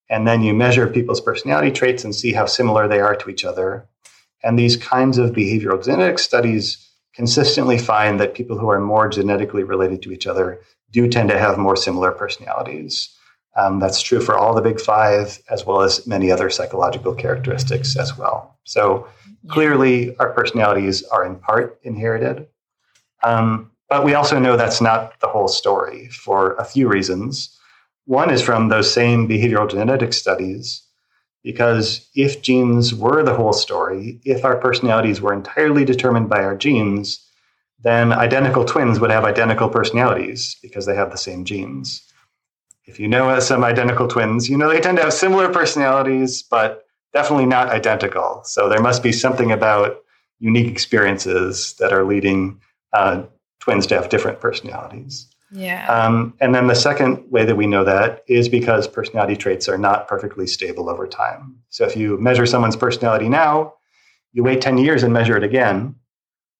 And 0.09 0.26
then 0.26 0.42
you 0.42 0.54
measure 0.54 0.87
people's 0.87 1.21
personality 1.21 1.71
traits 1.71 2.04
and 2.04 2.14
see 2.14 2.32
how 2.32 2.47
similar 2.47 2.87
they 2.87 3.00
are 3.00 3.16
to 3.16 3.30
each 3.30 3.44
other. 3.44 3.88
And 4.42 4.59
these 4.59 4.76
kinds 4.76 5.18
of 5.18 5.30
behavioral 5.30 5.82
genetics 5.82 6.23
studies 6.23 6.88
consistently 7.14 7.78
find 7.78 8.21
that 8.21 8.35
people 8.35 8.59
who 8.59 8.68
are 8.71 8.80
more 8.80 9.09
genetically 9.09 9.62
related 9.62 10.02
to 10.02 10.12
each 10.12 10.26
other 10.26 10.61
do 10.90 11.09
tend 11.09 11.30
to 11.30 11.38
have 11.38 11.59
more 11.59 11.76
similar 11.76 12.12
personalities. 12.12 13.16
Um, 13.56 13.80
that's 13.80 14.00
true 14.00 14.21
for 14.21 14.38
all 14.38 14.54
the 14.54 14.62
big 14.62 14.80
five, 14.80 15.38
as 15.50 15.66
well 15.66 15.82
as 15.82 16.06
many 16.06 16.30
other 16.30 16.49
psychological 16.49 17.14
characteristics 17.14 17.97
as 17.97 18.16
well. 18.16 18.59
So 18.64 19.06
clearly, 19.49 20.16
our 20.16 20.30
personalities 20.30 21.02
are 21.04 21.25
in 21.25 21.37
part 21.37 21.78
inherited. 21.82 22.47
Um, 23.23 23.72
but 23.93 24.05
we 24.05 24.15
also 24.15 24.39
know 24.39 24.57
that's 24.57 24.81
not 24.81 25.21
the 25.21 25.29
whole 25.29 25.49
story 25.49 26.09
for 26.09 26.55
a 26.55 26.65
few 26.65 26.89
reasons. 26.89 27.55
One 28.07 28.31
is 28.31 28.41
from 28.41 28.71
those 28.71 28.91
same 28.91 29.29
behavioral 29.29 29.69
genetic 29.69 30.15
studies 30.15 30.83
because 31.45 32.09
if 32.15 32.41
genes 32.41 32.95
were 32.95 33.23
the 33.23 33.35
whole 33.35 33.53
story, 33.53 34.19
if 34.25 34.47
our 34.47 34.57
personalities 34.57 35.21
were 35.21 35.35
entirely 35.35 35.85
determined 35.85 36.31
by 36.31 36.43
our 36.43 36.57
genes, 36.57 37.23
then 37.83 38.15
identical 38.15 38.65
twins 38.65 38.99
would 38.99 39.11
have 39.11 39.25
identical 39.25 39.69
personalities 39.69 40.57
because 40.63 40.87
they 40.87 40.97
have 40.97 41.11
the 41.11 41.19
same 41.19 41.45
genes. 41.45 42.01
If 42.87 42.99
you 42.99 43.09
know 43.09 43.39
some 43.41 43.63
identical 43.63 44.09
twins, 44.09 44.49
you 44.49 44.57
know 44.57 44.71
they 44.71 44.81
tend 44.81 44.97
to 44.97 45.05
have 45.05 45.13
similar 45.13 45.53
personalities, 45.53 46.43
but 46.43 46.87
definitely 47.13 47.45
not 47.45 47.69
identical. 47.69 48.41
So 48.47 48.71
there 48.71 48.81
must 48.81 49.03
be 49.03 49.13
something 49.13 49.53
about 49.53 49.99
unique 50.39 50.73
experiences 50.73 51.75
that 51.79 51.93
are 51.93 52.07
leading 52.07 52.59
uh, 52.95 53.25
twins 53.62 53.87
to 53.87 53.95
have 53.95 54.09
different 54.09 54.40
personalities. 54.40 55.28
Yeah. 55.52 55.87
Um, 55.87 56.35
and 56.40 56.52
then 56.52 56.66
the 56.66 56.75
second 56.75 57.31
way 57.31 57.45
that 57.45 57.54
we 57.54 57.69
know 57.69 57.85
that 57.85 58.25
is 58.26 58.49
because 58.49 58.88
personality 58.88 59.37
traits 59.37 59.69
are 59.69 59.78
not 59.78 60.09
perfectly 60.09 60.49
stable 60.49 60.90
over 60.90 61.07
time. 61.07 61.59
So 61.69 61.85
if 61.85 61.97
you 61.97 62.19
measure 62.19 62.45
someone's 62.45 62.75
personality 62.75 63.28
now, 63.28 63.75
you 64.33 64.42
wait 64.42 64.61
10 64.62 64.78
years 64.78 65.04
and 65.04 65.12
measure 65.12 65.37
it 65.37 65.45
again, 65.45 65.95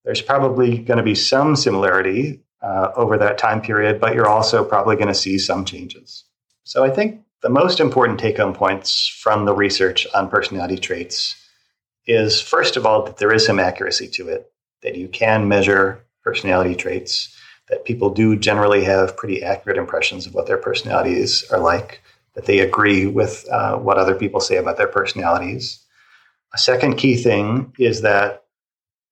there's 0.05 0.23
probably 0.23 0.79
going 0.79 0.99
to 0.99 1.03
be 1.03 1.17
some 1.17 1.57
similarity 1.57 2.41
uh, 2.63 2.93
over 2.95 3.19
that 3.19 3.37
time 3.37 3.61
period, 3.61 4.01
but 4.01 4.15
you're 4.15 4.29
also 4.29 4.65
probably 4.65 4.95
going 4.95 5.09
to 5.09 5.15
see 5.15 5.39
some 5.39 5.65
changes. 5.65 6.25
So 6.63 6.85
I 6.85 6.91
think 6.91 7.21
the 7.41 7.49
most 7.49 7.81
important 7.81 8.21
take 8.21 8.37
home 8.37 8.55
points 8.55 9.09
from 9.09 9.45
the 9.45 9.55
research 9.55 10.07
on 10.15 10.29
personality 10.29 10.79
traits 10.79 11.35
is 12.07 12.41
first 12.41 12.77
of 12.77 12.87
all, 12.87 13.05
that 13.07 13.17
there 13.17 13.33
is 13.33 13.45
some 13.45 13.59
accuracy 13.59 14.07
to 14.07 14.29
it, 14.29 14.53
that 14.83 14.95
you 14.95 15.09
can 15.09 15.49
measure 15.49 16.05
personality 16.23 16.75
traits 16.75 17.37
that 17.69 17.85
people 17.85 18.11
do 18.11 18.37
generally 18.37 18.85
have 18.85 19.17
pretty 19.17 19.43
accurate 19.43 19.79
impressions 19.79 20.27
of 20.27 20.35
what 20.35 20.47
their 20.47 20.59
personalities 20.59 21.45
are 21.51 21.59
like, 21.59 22.03
that 22.35 22.47
they 22.47 22.61
agree 22.61 23.07
with 23.07 23.47
uh, 23.51 23.77
what 23.77 23.99
other 23.99 24.15
people 24.15 24.41
say 24.41 24.57
about 24.57 24.77
their 24.77 24.89
personalities. 24.89 25.81
A 26.55 26.59
second 26.59 26.97
key 26.97 27.17
thing 27.17 27.73
is 27.79 28.03
that 28.03 28.45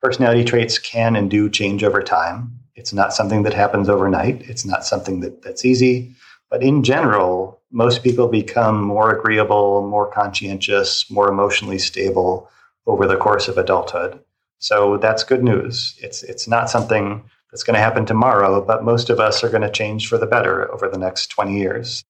personality 0.03 0.45
traits 0.45 0.79
can 0.79 1.17
and 1.17 1.31
do 1.31 1.49
change 1.49 1.85
over 1.85 2.03
time. 2.03 2.59
It's 2.75 2.93
not 2.93 3.15
something 3.15 3.43
that 3.45 3.55
happens 3.55 3.89
overnight, 3.89 4.43
it's 4.43 4.65
not 4.65 4.85
something 4.85 5.21
that, 5.21 5.43
that's 5.43 5.65
easy. 5.65 6.15
But 6.51 6.63
in 6.63 6.83
general, 6.83 7.61
most 7.71 8.03
people 8.03 8.27
become 8.27 8.83
more 8.83 9.17
agreeable, 9.17 9.87
more 9.87 10.11
conscientious, 10.11 11.09
more 11.11 11.29
emotionally 11.29 11.79
stable 11.79 12.51
over 12.87 13.07
the 13.07 13.17
course 13.17 13.47
of 13.47 13.57
adulthood. 13.57 14.19
So 14.61 14.99
that's 14.99 15.25
good 15.25 15.43
news. 15.43 15.99
It's, 15.99 16.23
it's 16.23 16.47
not 16.47 16.71
something 16.71 17.23
that's 17.51 17.63
going 17.63 17.75
to 17.75 17.81
happen 17.81 18.07
tomorrow, 18.07 18.65
but 18.65 18.85
most 18.85 19.11
of 19.11 19.19
us 19.19 19.43
are 19.43 19.49
going 19.49 19.63
to 19.63 19.71
change 19.71 20.09
for 20.09 20.19
the 20.19 20.27
better 20.27 20.73
over 20.73 20.89
the 20.89 20.99
next 20.99 21.29
20 21.29 21.59
years. 21.59 22.05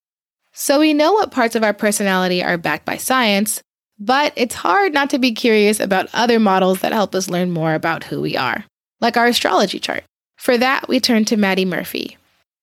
So 0.53 0.81
we 0.81 0.93
know 0.93 1.13
what 1.13 1.31
parts 1.31 1.55
of 1.55 1.63
our 1.63 1.73
personality 1.73 2.43
are 2.43 2.59
backed 2.59 2.85
by 2.85 2.97
science, 2.97 3.63
but 3.99 4.33
it's 4.37 4.55
hard 4.55 4.93
not 4.93 5.11
to 5.11 5.19
be 5.19 5.33
curious 5.33 5.79
about 5.79 6.09
other 6.13 6.41
models 6.41 6.81
that 6.81 6.93
help 6.93 7.15
us 7.15 7.31
learn 7.31 7.51
more 7.51 7.75
about 7.75 8.05
who 8.05 8.21
we 8.21 8.37
are, 8.37 8.65
like 9.01 9.17
our 9.17 9.27
astrology 9.27 9.79
chart. 9.79 10.05
For 10.37 10.59
that, 10.59 10.89
we 10.89 11.01
turn 11.01 11.25
to 11.27 11.37
Maddie 11.37 11.65
Murphy. 11.65 12.17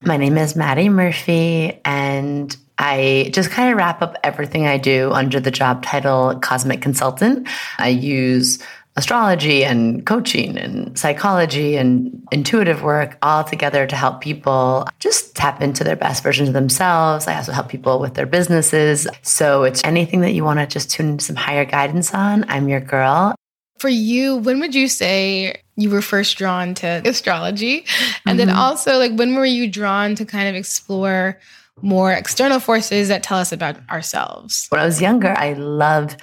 My 0.03 0.17
name 0.17 0.37
is 0.37 0.55
Maddie 0.55 0.89
Murphy, 0.89 1.79
and 1.85 2.55
I 2.77 3.29
just 3.33 3.49
kind 3.49 3.71
of 3.71 3.77
wrap 3.77 4.01
up 4.01 4.15
everything 4.23 4.67
I 4.67 4.77
do 4.77 5.11
under 5.11 5.39
the 5.39 5.51
job 5.51 5.83
title 5.83 6.37
Cosmic 6.39 6.81
Consultant. 6.81 7.47
I 7.77 7.89
use 7.89 8.59
astrology 8.97 9.63
and 9.63 10.05
coaching 10.05 10.57
and 10.57 10.97
psychology 10.97 11.77
and 11.77 12.27
intuitive 12.31 12.81
work 12.81 13.17
all 13.21 13.43
together 13.43 13.85
to 13.85 13.95
help 13.95 14.21
people 14.21 14.87
just 14.99 15.35
tap 15.35 15.61
into 15.61 15.83
their 15.83 15.95
best 15.95 16.23
versions 16.23 16.49
of 16.49 16.53
themselves. 16.53 17.27
I 17.27 17.35
also 17.35 17.51
help 17.51 17.69
people 17.69 17.99
with 17.99 18.15
their 18.15 18.25
businesses. 18.25 19.07
So 19.21 19.63
it's 19.63 19.83
anything 19.83 20.21
that 20.21 20.31
you 20.31 20.43
want 20.43 20.59
to 20.59 20.65
just 20.65 20.89
tune 20.89 21.09
into 21.09 21.25
some 21.25 21.35
higher 21.35 21.63
guidance 21.63 22.13
on. 22.13 22.43
I'm 22.49 22.67
your 22.67 22.81
girl. 22.81 23.35
For 23.77 23.89
you, 23.89 24.37
when 24.37 24.59
would 24.59 24.73
you 24.73 24.87
say 24.87 25.61
you 25.75 25.91
were 25.91 26.01
first 26.01 26.35
drawn 26.39 26.73
to 26.75 27.03
astrology? 27.05 27.85
And 28.25 28.37
mm-hmm. 28.39 28.47
then 28.47 28.49
also, 28.49 28.97
like, 28.97 29.11
when 29.11 29.35
were 29.35 29.45
you 29.45 29.69
drawn 29.69 30.15
to 30.15 30.25
kind 30.25 30.49
of 30.49 30.55
explore 30.55 31.39
more 31.81 32.11
external 32.11 32.59
forces 32.59 33.07
that 33.07 33.23
tell 33.23 33.37
us 33.37 33.51
about 33.51 33.77
ourselves. 33.89 34.67
When 34.69 34.81
I 34.81 34.85
was 34.85 35.01
younger, 35.01 35.33
I 35.37 35.53
loved 35.53 36.21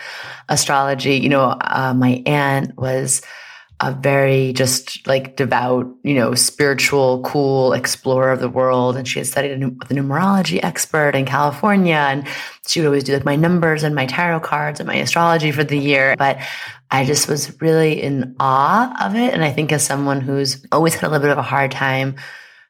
astrology. 0.49 1.17
You 1.17 1.29
know, 1.29 1.57
uh, 1.61 1.95
my 1.97 2.23
aunt 2.27 2.77
was 2.77 3.23
a 3.81 3.93
very 3.93 4.53
just 4.53 5.07
like 5.07 5.37
devout, 5.37 5.87
you 6.05 6.15
know, 6.15 6.35
spiritual, 6.35 7.23
cool 7.23 7.73
explorer 7.73 8.31
of 8.31 8.41
the 8.41 8.49
world. 8.49 8.97
And 8.97 9.07
she 9.07 9.19
had 9.19 9.27
studied 9.27 9.63
with 9.79 9.91
a 9.91 9.95
numerology 9.95 10.63
expert 10.63 11.15
in 11.15 11.25
California. 11.25 11.97
And 11.97 12.27
she 12.67 12.81
would 12.81 12.87
always 12.87 13.05
do 13.05 13.15
like 13.15 13.25
my 13.25 13.37
numbers 13.37 13.83
and 13.83 13.95
my 13.95 14.07
tarot 14.07 14.41
cards 14.41 14.81
and 14.81 14.87
my 14.87 14.97
astrology 14.97 15.51
for 15.51 15.65
the 15.65 15.79
year. 15.79 16.15
But 16.17 16.39
I 16.91 17.05
just 17.05 17.29
was 17.29 17.61
really 17.61 18.01
in 18.01 18.37
awe 18.39 18.95
of 19.05 19.17
it. 19.17 19.35
And 19.35 19.45
I 19.45 19.51
think 19.51 19.73
as 19.73 19.85
someone 19.85 20.21
who's 20.21 20.65
always 20.71 20.95
had 20.95 21.05
a 21.05 21.11
little 21.11 21.23
bit 21.23 21.33
of 21.33 21.39
a 21.39 21.43
hard 21.43 21.73
time 21.73 22.17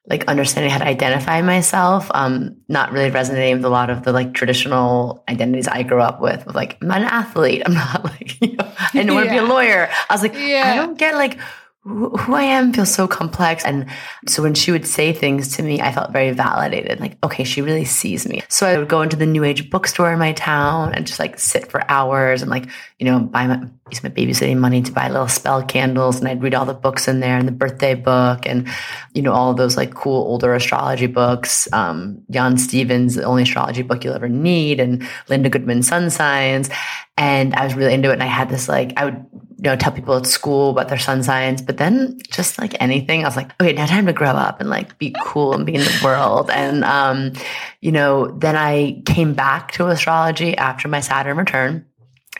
like 0.06 0.24
understanding 0.26 0.70
how 0.70 0.78
to 0.78 0.86
identify 0.86 1.40
myself, 1.40 2.10
um, 2.12 2.56
not 2.68 2.92
really 2.92 3.10
resonating 3.10 3.56
with 3.56 3.64
a 3.64 3.70
lot 3.70 3.88
of 3.88 4.02
the 4.02 4.12
like 4.12 4.34
traditional 4.34 5.24
identities 5.28 5.66
I 5.66 5.82
grew 5.82 6.02
up 6.02 6.20
with, 6.20 6.46
like, 6.54 6.76
I'm 6.82 6.88
not 6.88 6.98
an 6.98 7.04
athlete. 7.04 7.62
I'm 7.64 7.74
not 7.74 8.04
like, 8.20 8.40
you 8.40 8.54
know, 8.54 8.70
I 8.78 9.02
don't 9.02 9.14
want 9.14 9.26
to 9.26 9.32
be 9.32 9.38
a 9.38 9.44
lawyer. 9.44 9.88
I 10.10 10.14
was 10.14 10.22
like, 10.22 10.34
yeah. 10.34 10.72
I 10.72 10.76
don't 10.76 10.98
get 10.98 11.14
like 11.14 11.38
who 11.84 12.34
I 12.34 12.44
am 12.44 12.72
feels 12.72 12.92
so 12.94 13.06
complex. 13.06 13.62
And 13.62 13.86
so 14.26 14.42
when 14.42 14.54
she 14.54 14.72
would 14.72 14.86
say 14.86 15.12
things 15.12 15.54
to 15.56 15.62
me, 15.62 15.82
I 15.82 15.92
felt 15.92 16.12
very 16.12 16.30
validated. 16.30 16.98
Like, 16.98 17.18
okay, 17.22 17.44
she 17.44 17.60
really 17.60 17.84
sees 17.84 18.26
me. 18.26 18.42
So 18.48 18.66
I 18.66 18.78
would 18.78 18.88
go 18.88 19.02
into 19.02 19.16
the 19.16 19.26
new 19.26 19.44
age 19.44 19.68
bookstore 19.68 20.10
in 20.10 20.18
my 20.18 20.32
town 20.32 20.94
and 20.94 21.06
just 21.06 21.18
like 21.18 21.38
sit 21.38 21.70
for 21.70 21.82
hours 21.90 22.40
and 22.40 22.50
like, 22.50 22.70
you 22.98 23.04
know, 23.04 23.20
buy 23.20 23.46
my, 23.46 23.68
use 23.90 24.02
my 24.02 24.08
babysitting 24.08 24.56
money 24.56 24.80
to 24.80 24.92
buy 24.92 25.08
little 25.10 25.28
spell 25.28 25.62
candles. 25.62 26.18
And 26.18 26.26
I'd 26.26 26.42
read 26.42 26.54
all 26.54 26.64
the 26.64 26.72
books 26.72 27.06
in 27.06 27.20
there 27.20 27.36
and 27.36 27.46
the 27.46 27.52
birthday 27.52 27.94
book 27.94 28.46
and, 28.46 28.66
you 29.12 29.20
know, 29.20 29.34
all 29.34 29.52
those 29.52 29.76
like 29.76 29.92
cool 29.92 30.22
older 30.22 30.54
astrology 30.54 31.06
books. 31.06 31.70
Um, 31.74 32.22
Jan 32.30 32.56
Stevens, 32.56 33.16
the 33.16 33.24
only 33.24 33.42
astrology 33.42 33.82
book 33.82 34.04
you'll 34.04 34.14
ever 34.14 34.30
need 34.30 34.80
and 34.80 35.06
Linda 35.28 35.50
Goodman 35.50 35.82
Sun 35.82 36.08
Signs. 36.08 36.70
And 37.18 37.54
I 37.54 37.64
was 37.64 37.74
really 37.74 37.92
into 37.92 38.08
it. 38.08 38.14
And 38.14 38.22
I 38.22 38.26
had 38.26 38.48
this 38.48 38.70
like, 38.70 38.94
I 38.96 39.04
would 39.04 39.26
know, 39.64 39.76
tell 39.76 39.92
people 39.92 40.14
at 40.16 40.26
school 40.26 40.70
about 40.70 40.88
their 40.88 40.98
sun 40.98 41.22
signs. 41.22 41.62
But 41.62 41.78
then 41.78 42.18
just 42.30 42.58
like 42.58 42.80
anything, 42.80 43.24
I 43.24 43.28
was 43.28 43.36
like, 43.36 43.50
okay, 43.60 43.72
now 43.72 43.86
time 43.86 44.06
to 44.06 44.12
grow 44.12 44.28
up 44.28 44.60
and 44.60 44.70
like 44.70 44.98
be 44.98 45.14
cool 45.22 45.54
and 45.54 45.66
be 45.66 45.74
in 45.74 45.80
the 45.80 46.00
world. 46.04 46.50
And, 46.50 46.84
um, 46.84 47.32
you 47.80 47.90
know, 47.90 48.30
then 48.38 48.56
I 48.56 49.02
came 49.06 49.34
back 49.34 49.72
to 49.72 49.88
astrology 49.88 50.56
after 50.56 50.88
my 50.88 51.00
Saturn 51.00 51.36
return, 51.36 51.86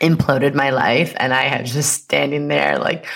imploded 0.01 0.55
my 0.55 0.71
life. 0.71 1.15
And 1.17 1.35
I 1.35 1.61
was 1.61 1.73
just 1.73 2.05
standing 2.05 2.49
there 2.49 2.79
like 2.79 3.07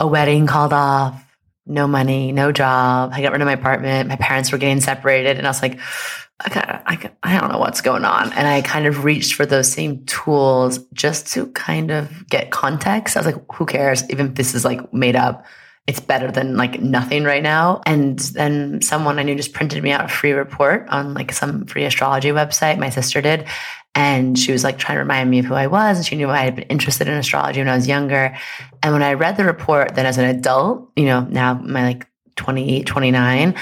a 0.00 0.06
wedding 0.06 0.46
called 0.46 0.72
off, 0.72 1.22
no 1.66 1.86
money, 1.86 2.32
no 2.32 2.52
job. 2.52 3.10
I 3.12 3.22
got 3.22 3.32
rid 3.32 3.40
of 3.40 3.46
my 3.46 3.52
apartment. 3.52 4.08
My 4.08 4.16
parents 4.16 4.50
were 4.50 4.58
getting 4.58 4.80
separated. 4.80 5.38
And 5.38 5.46
I 5.46 5.50
was 5.50 5.62
like, 5.62 5.78
I 6.44 6.48
got, 6.48 6.82
I, 6.86 7.10
I 7.22 7.38
don't 7.38 7.52
know 7.52 7.58
what's 7.58 7.80
going 7.80 8.04
on. 8.04 8.32
And 8.32 8.46
I 8.46 8.62
kind 8.62 8.86
of 8.86 9.04
reached 9.04 9.34
for 9.34 9.46
those 9.46 9.70
same 9.70 10.04
tools 10.06 10.78
just 10.92 11.32
to 11.32 11.46
kind 11.48 11.90
of 11.90 12.28
get 12.28 12.50
context. 12.50 13.16
I 13.16 13.20
was 13.20 13.26
like, 13.26 13.52
who 13.54 13.66
cares? 13.66 14.08
Even 14.10 14.28
if 14.28 14.34
this 14.34 14.54
is 14.54 14.64
like 14.64 14.92
made 14.92 15.16
up, 15.16 15.44
it's 15.86 16.00
better 16.00 16.30
than 16.30 16.56
like 16.56 16.80
nothing 16.80 17.24
right 17.24 17.42
now. 17.42 17.80
And 17.86 18.18
then 18.18 18.80
someone 18.82 19.18
I 19.18 19.24
knew 19.24 19.34
just 19.34 19.52
printed 19.52 19.82
me 19.82 19.90
out 19.90 20.04
a 20.04 20.08
free 20.08 20.32
report 20.32 20.88
on 20.88 21.14
like 21.14 21.32
some 21.32 21.66
free 21.66 21.84
astrology 21.84 22.28
website. 22.30 22.78
My 22.78 22.90
sister 22.90 23.20
did. 23.20 23.46
And 23.94 24.38
she 24.38 24.52
was 24.52 24.64
like 24.64 24.78
trying 24.78 24.96
to 24.96 25.02
remind 25.02 25.30
me 25.30 25.40
of 25.40 25.44
who 25.44 25.54
I 25.54 25.66
was. 25.66 25.98
And 25.98 26.06
she 26.06 26.16
knew 26.16 26.30
I 26.30 26.44
had 26.44 26.56
been 26.56 26.68
interested 26.68 27.08
in 27.08 27.14
astrology 27.14 27.60
when 27.60 27.68
I 27.68 27.76
was 27.76 27.88
younger. 27.88 28.36
And 28.82 28.92
when 28.92 29.02
I 29.02 29.14
read 29.14 29.36
the 29.36 29.44
report, 29.44 29.94
then 29.94 30.06
as 30.06 30.18
an 30.18 30.24
adult, 30.24 30.90
you 30.96 31.04
know, 31.04 31.22
now 31.22 31.54
my 31.54 31.82
like 31.82 32.06
28, 32.36 32.86
29, 32.86 33.54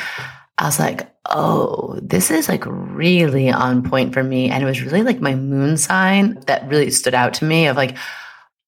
I 0.60 0.66
was 0.66 0.78
like, 0.78 1.10
oh, 1.30 1.98
this 2.02 2.30
is 2.30 2.48
like 2.48 2.64
really 2.66 3.50
on 3.50 3.82
point 3.82 4.12
for 4.12 4.22
me. 4.22 4.50
And 4.50 4.62
it 4.62 4.66
was 4.66 4.82
really 4.82 5.02
like 5.02 5.20
my 5.20 5.34
moon 5.34 5.78
sign 5.78 6.38
that 6.46 6.68
really 6.68 6.90
stood 6.90 7.14
out 7.14 7.32
to 7.34 7.46
me 7.46 7.66
of 7.66 7.76
like, 7.76 7.96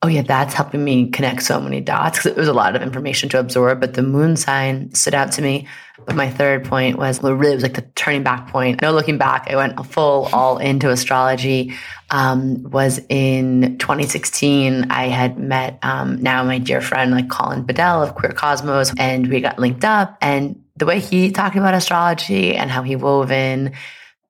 oh 0.00 0.08
yeah, 0.08 0.22
that's 0.22 0.54
helping 0.54 0.82
me 0.82 1.10
connect 1.10 1.42
so 1.42 1.60
many 1.60 1.80
dots 1.80 2.18
because 2.18 2.32
it 2.32 2.36
was 2.36 2.48
a 2.48 2.52
lot 2.52 2.74
of 2.74 2.82
information 2.82 3.28
to 3.28 3.38
absorb. 3.38 3.78
But 3.78 3.92
the 3.92 4.02
moon 4.02 4.36
sign 4.36 4.92
stood 4.94 5.14
out 5.14 5.32
to 5.32 5.42
me. 5.42 5.68
But 6.06 6.16
my 6.16 6.30
third 6.30 6.64
point 6.64 6.96
was 6.96 7.20
well, 7.20 7.34
really 7.34 7.54
was 7.54 7.62
like 7.62 7.74
the 7.74 7.82
turning 7.94 8.22
back 8.22 8.48
point. 8.48 8.80
No 8.80 8.92
looking 8.92 9.18
back. 9.18 9.50
I 9.50 9.56
went 9.56 9.84
full 9.86 10.30
all 10.32 10.56
into 10.56 10.90
astrology. 10.90 11.74
Um, 12.10 12.62
was 12.64 13.00
in 13.10 13.78
2016. 13.78 14.90
I 14.90 15.08
had 15.08 15.38
met 15.38 15.78
um, 15.82 16.22
now 16.22 16.42
my 16.42 16.58
dear 16.58 16.80
friend 16.80 17.12
like 17.12 17.28
Colin 17.28 17.64
Bedell 17.64 18.02
of 18.02 18.14
Queer 18.14 18.32
Cosmos, 18.32 18.92
and 18.98 19.28
we 19.28 19.40
got 19.40 19.58
linked 19.58 19.84
up. 19.84 20.16
And 20.20 20.62
the 20.82 20.86
way 20.86 20.98
he 20.98 21.30
talked 21.30 21.54
about 21.54 21.74
astrology 21.74 22.56
and 22.56 22.68
how 22.68 22.82
he 22.82 22.96
wove 22.96 23.30
in 23.30 23.72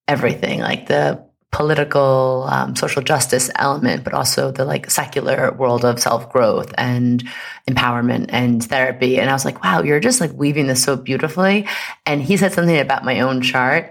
everything, 0.06 0.60
like 0.60 0.86
the 0.86 1.24
political 1.50 2.46
um, 2.46 2.76
social 2.76 3.00
justice 3.00 3.50
element, 3.56 4.04
but 4.04 4.12
also 4.12 4.52
the 4.52 4.66
like 4.66 4.90
secular 4.90 5.50
world 5.52 5.82
of 5.82 5.98
self 5.98 6.30
growth 6.30 6.74
and 6.76 7.26
empowerment 7.66 8.26
and 8.28 8.62
therapy. 8.62 9.18
And 9.18 9.30
I 9.30 9.32
was 9.32 9.46
like, 9.46 9.64
wow, 9.64 9.82
you're 9.82 9.98
just 9.98 10.20
like 10.20 10.34
weaving 10.34 10.66
this 10.66 10.82
so 10.82 10.94
beautifully. 10.94 11.66
And 12.04 12.22
he 12.22 12.36
said 12.36 12.52
something 12.52 12.78
about 12.78 13.02
my 13.02 13.20
own 13.20 13.40
chart 13.40 13.90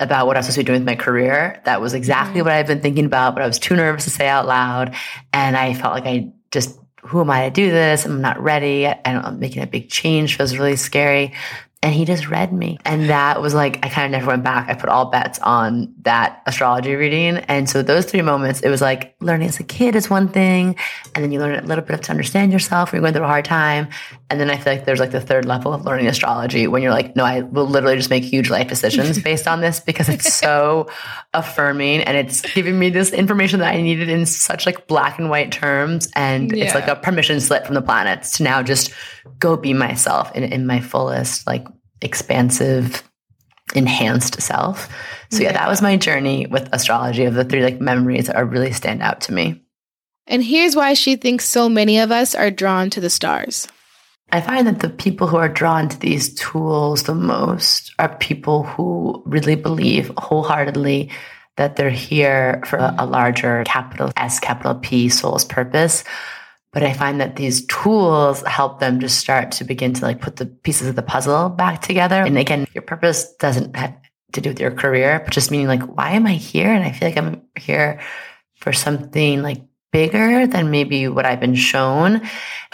about 0.00 0.26
what 0.26 0.36
I 0.36 0.38
was 0.38 0.46
supposed 0.46 0.54
to 0.54 0.60
be 0.62 0.66
doing 0.68 0.80
with 0.80 0.86
my 0.86 0.96
career. 0.96 1.60
That 1.66 1.82
was 1.82 1.92
exactly 1.92 2.38
mm-hmm. 2.38 2.46
what 2.46 2.54
I've 2.54 2.66
been 2.66 2.80
thinking 2.80 3.04
about, 3.04 3.34
but 3.34 3.42
I 3.42 3.46
was 3.46 3.58
too 3.58 3.76
nervous 3.76 4.04
to 4.04 4.10
say 4.10 4.28
out 4.28 4.46
loud. 4.46 4.94
And 5.34 5.58
I 5.58 5.74
felt 5.74 5.92
like 5.92 6.06
I 6.06 6.32
just, 6.50 6.78
who 7.02 7.20
am 7.20 7.28
I 7.28 7.50
to 7.50 7.50
do 7.50 7.70
this? 7.70 8.06
I'm 8.06 8.22
not 8.22 8.40
ready. 8.40 8.86
I 8.86 8.98
am 9.04 9.38
making 9.38 9.62
a 9.62 9.66
big 9.66 9.90
change 9.90 10.38
feels 10.38 10.56
really 10.56 10.76
scary 10.76 11.34
and 11.82 11.92
he 11.92 12.04
just 12.04 12.28
read 12.28 12.52
me. 12.52 12.78
And 12.84 13.10
that 13.10 13.42
was 13.42 13.54
like, 13.54 13.84
I 13.84 13.88
kind 13.88 14.06
of 14.06 14.12
never 14.12 14.28
went 14.30 14.44
back. 14.44 14.68
I 14.68 14.74
put 14.74 14.88
all 14.88 15.06
bets 15.06 15.40
on 15.40 15.92
that 16.02 16.40
astrology 16.46 16.94
reading. 16.94 17.38
And 17.38 17.68
so 17.68 17.82
those 17.82 18.06
three 18.06 18.22
moments, 18.22 18.60
it 18.60 18.68
was 18.68 18.80
like 18.80 19.16
learning 19.20 19.48
as 19.48 19.58
a 19.58 19.64
kid 19.64 19.96
is 19.96 20.08
one 20.08 20.28
thing. 20.28 20.76
And 21.14 21.24
then 21.24 21.32
you 21.32 21.40
learn 21.40 21.58
a 21.58 21.66
little 21.66 21.84
bit 21.84 21.94
of 21.94 22.00
to 22.02 22.10
understand 22.12 22.52
yourself 22.52 22.92
when 22.92 22.98
you're 22.98 23.02
going 23.02 23.14
through 23.14 23.24
a 23.24 23.28
hard 23.28 23.44
time. 23.44 23.88
And 24.32 24.40
then 24.40 24.48
I 24.48 24.56
feel 24.56 24.72
like 24.72 24.86
there's 24.86 24.98
like 24.98 25.10
the 25.10 25.20
third 25.20 25.44
level 25.44 25.74
of 25.74 25.84
learning 25.84 26.06
astrology 26.06 26.66
when 26.66 26.80
you're 26.80 26.90
like, 26.90 27.14
no, 27.14 27.22
I 27.22 27.42
will 27.42 27.66
literally 27.66 27.96
just 27.96 28.08
make 28.08 28.24
huge 28.24 28.48
life 28.48 28.66
decisions 28.66 29.18
based 29.22 29.46
on 29.46 29.60
this 29.60 29.78
because 29.78 30.08
it's 30.08 30.32
so 30.32 30.88
affirming 31.34 32.00
and 32.00 32.16
it's 32.16 32.40
giving 32.40 32.78
me 32.78 32.88
this 32.88 33.12
information 33.12 33.60
that 33.60 33.74
I 33.74 33.82
needed 33.82 34.08
in 34.08 34.24
such 34.24 34.64
like 34.64 34.86
black 34.86 35.18
and 35.18 35.28
white 35.28 35.52
terms. 35.52 36.10
And 36.16 36.50
yeah. 36.50 36.64
it's 36.64 36.74
like 36.74 36.88
a 36.88 36.96
permission 36.96 37.42
slip 37.42 37.66
from 37.66 37.74
the 37.74 37.82
planets 37.82 38.38
to 38.38 38.42
now 38.42 38.62
just 38.62 38.90
go 39.38 39.54
be 39.54 39.74
myself 39.74 40.34
in, 40.34 40.44
in 40.44 40.66
my 40.66 40.80
fullest, 40.80 41.46
like 41.46 41.66
expansive, 42.00 43.02
enhanced 43.74 44.40
self. 44.40 44.88
So 45.30 45.42
yeah. 45.42 45.48
yeah, 45.48 45.52
that 45.52 45.68
was 45.68 45.82
my 45.82 45.98
journey 45.98 46.46
with 46.46 46.70
astrology 46.72 47.24
of 47.24 47.34
the 47.34 47.44
three 47.44 47.62
like 47.62 47.82
memories 47.82 48.28
that 48.28 48.36
are 48.36 48.46
really 48.46 48.72
stand 48.72 49.02
out 49.02 49.20
to 49.22 49.34
me. 49.34 49.62
And 50.26 50.42
here's 50.42 50.74
why 50.74 50.94
she 50.94 51.16
thinks 51.16 51.44
so 51.44 51.68
many 51.68 51.98
of 51.98 52.10
us 52.10 52.34
are 52.34 52.50
drawn 52.50 52.88
to 52.88 53.00
the 53.02 53.10
stars. 53.10 53.68
I 54.32 54.40
find 54.40 54.66
that 54.66 54.80
the 54.80 54.88
people 54.88 55.26
who 55.26 55.36
are 55.36 55.48
drawn 55.48 55.90
to 55.90 55.98
these 56.00 56.34
tools 56.34 57.02
the 57.02 57.14
most 57.14 57.92
are 57.98 58.16
people 58.16 58.62
who 58.62 59.22
really 59.26 59.56
believe 59.56 60.10
wholeheartedly 60.16 61.10
that 61.56 61.76
they're 61.76 61.90
here 61.90 62.62
for 62.66 62.78
a, 62.78 62.94
a 62.98 63.06
larger 63.06 63.62
capital 63.66 64.10
S, 64.16 64.40
capital 64.40 64.74
P 64.76 65.10
soul's 65.10 65.44
purpose. 65.44 66.02
But 66.72 66.82
I 66.82 66.94
find 66.94 67.20
that 67.20 67.36
these 67.36 67.66
tools 67.66 68.42
help 68.46 68.80
them 68.80 69.00
to 69.00 69.08
start 69.10 69.52
to 69.52 69.64
begin 69.64 69.92
to 69.92 70.02
like 70.02 70.22
put 70.22 70.36
the 70.36 70.46
pieces 70.46 70.88
of 70.88 70.96
the 70.96 71.02
puzzle 71.02 71.50
back 71.50 71.82
together. 71.82 72.22
And 72.22 72.38
again, 72.38 72.66
your 72.72 72.82
purpose 72.82 73.30
doesn't 73.34 73.76
have 73.76 73.94
to 74.32 74.40
do 74.40 74.48
with 74.48 74.60
your 74.60 74.70
career, 74.70 75.20
but 75.22 75.34
just 75.34 75.50
meaning 75.50 75.66
like, 75.66 75.82
why 75.82 76.12
am 76.12 76.26
I 76.26 76.32
here? 76.32 76.72
And 76.72 76.82
I 76.82 76.92
feel 76.92 77.08
like 77.08 77.18
I'm 77.18 77.42
here 77.58 78.00
for 78.56 78.72
something 78.72 79.42
like 79.42 79.60
bigger 79.92 80.46
than 80.46 80.70
maybe 80.70 81.06
what 81.06 81.26
I've 81.26 81.40
been 81.40 81.54
shown. 81.54 82.22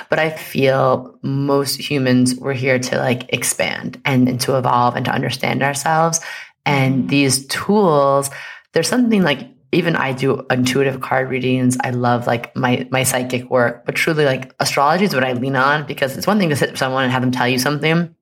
But 0.09 0.19
I 0.19 0.31
feel 0.31 1.19
most 1.23 1.77
humans 1.77 2.37
were 2.37 2.53
here 2.53 2.79
to 2.79 2.99
like 2.99 3.33
expand 3.33 4.01
and, 4.05 4.29
and 4.29 4.41
to 4.43 4.57
evolve 4.57 4.97
and 4.97 5.05
to 5.05 5.13
understand 5.13 5.63
ourselves. 5.63 6.21
And 6.65 7.09
these 7.09 7.47
tools, 7.49 8.31
there's 8.73 8.89
something 8.89 9.23
like 9.23 9.49
even 9.73 9.97
I 9.97 10.13
do 10.13 10.47
intuitive 10.51 11.01
card 11.01 11.29
readings. 11.29 11.77
I 11.83 11.91
love 11.91 12.27
like 12.27 12.55
my 12.57 12.89
my 12.91 13.03
psychic 13.03 13.51
work, 13.51 13.85
but 13.85 13.95
truly 13.95 14.25
like 14.25 14.55
astrology 14.61 15.05
is 15.05 15.15
what 15.15 15.25
I 15.25 15.33
lean 15.33 15.57
on 15.57 15.87
because 15.87 16.17
it's 16.17 16.27
one 16.27 16.39
thing 16.39 16.49
to 16.49 16.57
sit 16.57 16.71
with 16.71 16.79
someone 16.79 17.05
and 17.05 17.13
have 17.13 17.23
them 17.23 17.33
tell 17.33 17.49
you 17.49 17.59
something. 17.59 18.15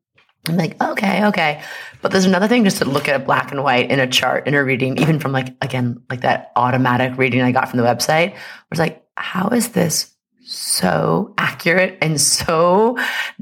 I'm 0.48 0.56
like, 0.56 0.80
okay, 0.82 1.26
okay. 1.26 1.62
But 2.02 2.12
there's 2.12 2.24
another 2.24 2.48
thing 2.48 2.64
just 2.64 2.78
to 2.78 2.84
look 2.84 3.08
at 3.08 3.20
a 3.20 3.24
black 3.24 3.50
and 3.50 3.62
white 3.62 3.90
in 3.90 4.00
a 4.00 4.06
chart 4.06 4.46
in 4.46 4.54
a 4.54 4.62
reading, 4.62 4.98
even 4.98 5.18
from 5.18 5.32
like 5.32 5.54
again, 5.60 6.02
like 6.10 6.20
that 6.20 6.52
automatic 6.56 7.18
reading 7.18 7.40
I 7.42 7.52
got 7.52 7.68
from 7.68 7.78
the 7.78 7.84
website, 7.84 8.36
was 8.70 8.78
like, 8.78 9.04
how 9.16 9.48
is 9.48 9.70
this 9.70 10.12
so 10.48 11.34
accurate 11.38 11.98
and 12.00 12.20
so 12.20 12.96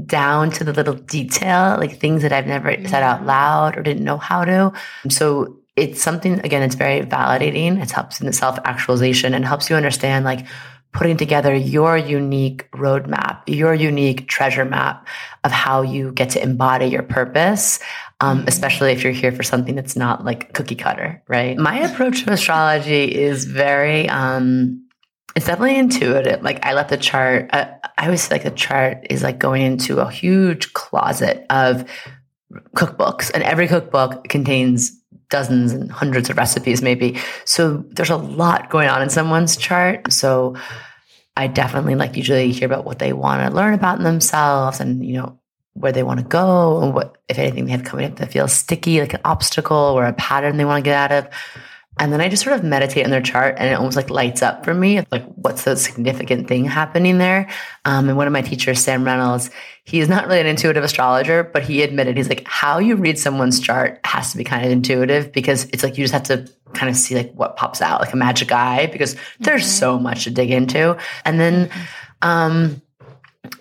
down 0.06 0.50
to 0.52 0.64
the 0.64 0.72
little 0.72 0.94
detail, 0.94 1.76
like 1.78 1.98
things 1.98 2.22
that 2.22 2.32
I've 2.32 2.46
never 2.46 2.70
said 2.88 3.02
out 3.02 3.26
loud 3.26 3.76
or 3.76 3.82
didn't 3.82 4.04
know 4.04 4.16
how 4.16 4.44
to. 4.44 4.72
So 5.10 5.58
it's 5.76 6.00
something 6.00 6.40
again 6.40 6.62
it's 6.62 6.76
very 6.76 7.00
validating 7.02 7.82
it 7.82 7.90
helps 7.90 8.20
in 8.20 8.26
the 8.26 8.32
self-actualization 8.32 9.34
and 9.34 9.44
helps 9.44 9.68
you 9.68 9.74
understand 9.74 10.24
like 10.24 10.46
putting 10.94 11.16
together 11.16 11.54
your 11.54 11.96
unique 11.96 12.70
roadmap 12.72 13.42
your 13.46 13.74
unique 13.74 14.26
treasure 14.28 14.64
map 14.64 15.06
of 15.44 15.52
how 15.52 15.82
you 15.82 16.12
get 16.12 16.30
to 16.30 16.42
embody 16.42 16.86
your 16.86 17.02
purpose 17.02 17.78
um, 18.20 18.38
mm-hmm. 18.38 18.48
especially 18.48 18.92
if 18.92 19.04
you're 19.04 19.12
here 19.12 19.32
for 19.32 19.42
something 19.42 19.74
that's 19.74 19.96
not 19.96 20.24
like 20.24 20.52
cookie 20.54 20.76
cutter 20.76 21.22
right 21.28 21.58
my 21.58 21.80
approach 21.80 22.24
to 22.24 22.32
astrology 22.32 23.04
is 23.14 23.44
very 23.44 24.08
um, 24.08 24.80
it's 25.34 25.46
definitely 25.46 25.78
intuitive. 25.78 26.42
Like 26.42 26.64
I 26.64 26.74
let 26.74 26.88
the 26.88 26.96
chart, 26.96 27.50
uh, 27.52 27.66
I 27.98 28.04
always 28.04 28.26
feel 28.26 28.36
like 28.36 28.44
the 28.44 28.50
chart 28.52 29.06
is 29.10 29.22
like 29.22 29.38
going 29.38 29.62
into 29.62 29.98
a 29.98 30.10
huge 30.10 30.72
closet 30.74 31.44
of 31.50 31.90
cookbooks 32.76 33.30
and 33.34 33.42
every 33.42 33.66
cookbook 33.66 34.28
contains 34.28 34.92
dozens 35.30 35.72
and 35.72 35.90
hundreds 35.90 36.30
of 36.30 36.36
recipes, 36.36 36.82
maybe. 36.82 37.18
So 37.44 37.84
there's 37.90 38.10
a 38.10 38.16
lot 38.16 38.70
going 38.70 38.88
on 38.88 39.02
in 39.02 39.10
someone's 39.10 39.56
chart. 39.56 40.12
So 40.12 40.56
I 41.36 41.46
definitely 41.46 41.94
like 41.94 42.16
usually 42.16 42.52
hear 42.52 42.66
about 42.66 42.84
what 42.84 42.98
they 42.98 43.12
want 43.12 43.48
to 43.48 43.54
learn 43.54 43.74
about 43.74 43.98
themselves 43.98 44.80
and, 44.80 45.04
you 45.04 45.14
know, 45.14 45.38
where 45.74 45.92
they 45.92 46.04
want 46.04 46.20
to 46.20 46.26
go 46.26 46.80
and 46.82 46.94
what, 46.94 47.16
if 47.28 47.38
anything, 47.38 47.66
they 47.66 47.72
have 47.72 47.84
coming 47.84 48.06
up 48.06 48.16
that 48.16 48.30
feels 48.30 48.52
sticky, 48.52 49.00
like 49.00 49.14
an 49.14 49.20
obstacle 49.24 49.76
or 49.76 50.06
a 50.06 50.12
pattern 50.12 50.56
they 50.56 50.64
want 50.64 50.84
to 50.84 50.88
get 50.88 51.10
out 51.10 51.26
of. 51.26 51.32
And 51.98 52.12
then 52.12 52.20
I 52.20 52.28
just 52.28 52.42
sort 52.42 52.56
of 52.56 52.64
meditate 52.64 53.04
on 53.04 53.10
their 53.10 53.20
chart 53.20 53.54
and 53.58 53.70
it 53.70 53.74
almost 53.74 53.96
like 53.96 54.10
lights 54.10 54.42
up 54.42 54.64
for 54.64 54.74
me. 54.74 55.04
Like, 55.12 55.24
what's 55.34 55.64
the 55.64 55.76
significant 55.76 56.48
thing 56.48 56.64
happening 56.64 57.18
there? 57.18 57.48
Um, 57.84 58.08
and 58.08 58.16
one 58.16 58.26
of 58.26 58.32
my 58.32 58.42
teachers, 58.42 58.80
Sam 58.80 59.04
Reynolds, 59.04 59.50
he's 59.84 60.08
not 60.08 60.26
really 60.26 60.40
an 60.40 60.46
intuitive 60.46 60.82
astrologer, 60.82 61.44
but 61.44 61.62
he 61.62 61.82
admitted, 61.82 62.16
he's 62.16 62.28
like, 62.28 62.46
how 62.46 62.78
you 62.78 62.96
read 62.96 63.18
someone's 63.18 63.60
chart 63.60 64.00
has 64.04 64.32
to 64.32 64.38
be 64.38 64.44
kind 64.44 64.64
of 64.64 64.72
intuitive 64.72 65.32
because 65.32 65.64
it's 65.66 65.82
like 65.82 65.96
you 65.96 66.04
just 66.04 66.14
have 66.14 66.24
to 66.24 66.50
kind 66.72 66.90
of 66.90 66.96
see 66.96 67.14
like 67.14 67.32
what 67.34 67.56
pops 67.56 67.80
out, 67.80 68.00
like 68.00 68.12
a 68.12 68.16
magic 68.16 68.50
eye, 68.50 68.86
because 68.86 69.16
there's 69.38 69.62
mm-hmm. 69.62 69.70
so 69.70 69.98
much 69.98 70.24
to 70.24 70.30
dig 70.30 70.50
into. 70.50 70.98
And 71.24 71.38
then, 71.38 71.70
um, 72.22 72.82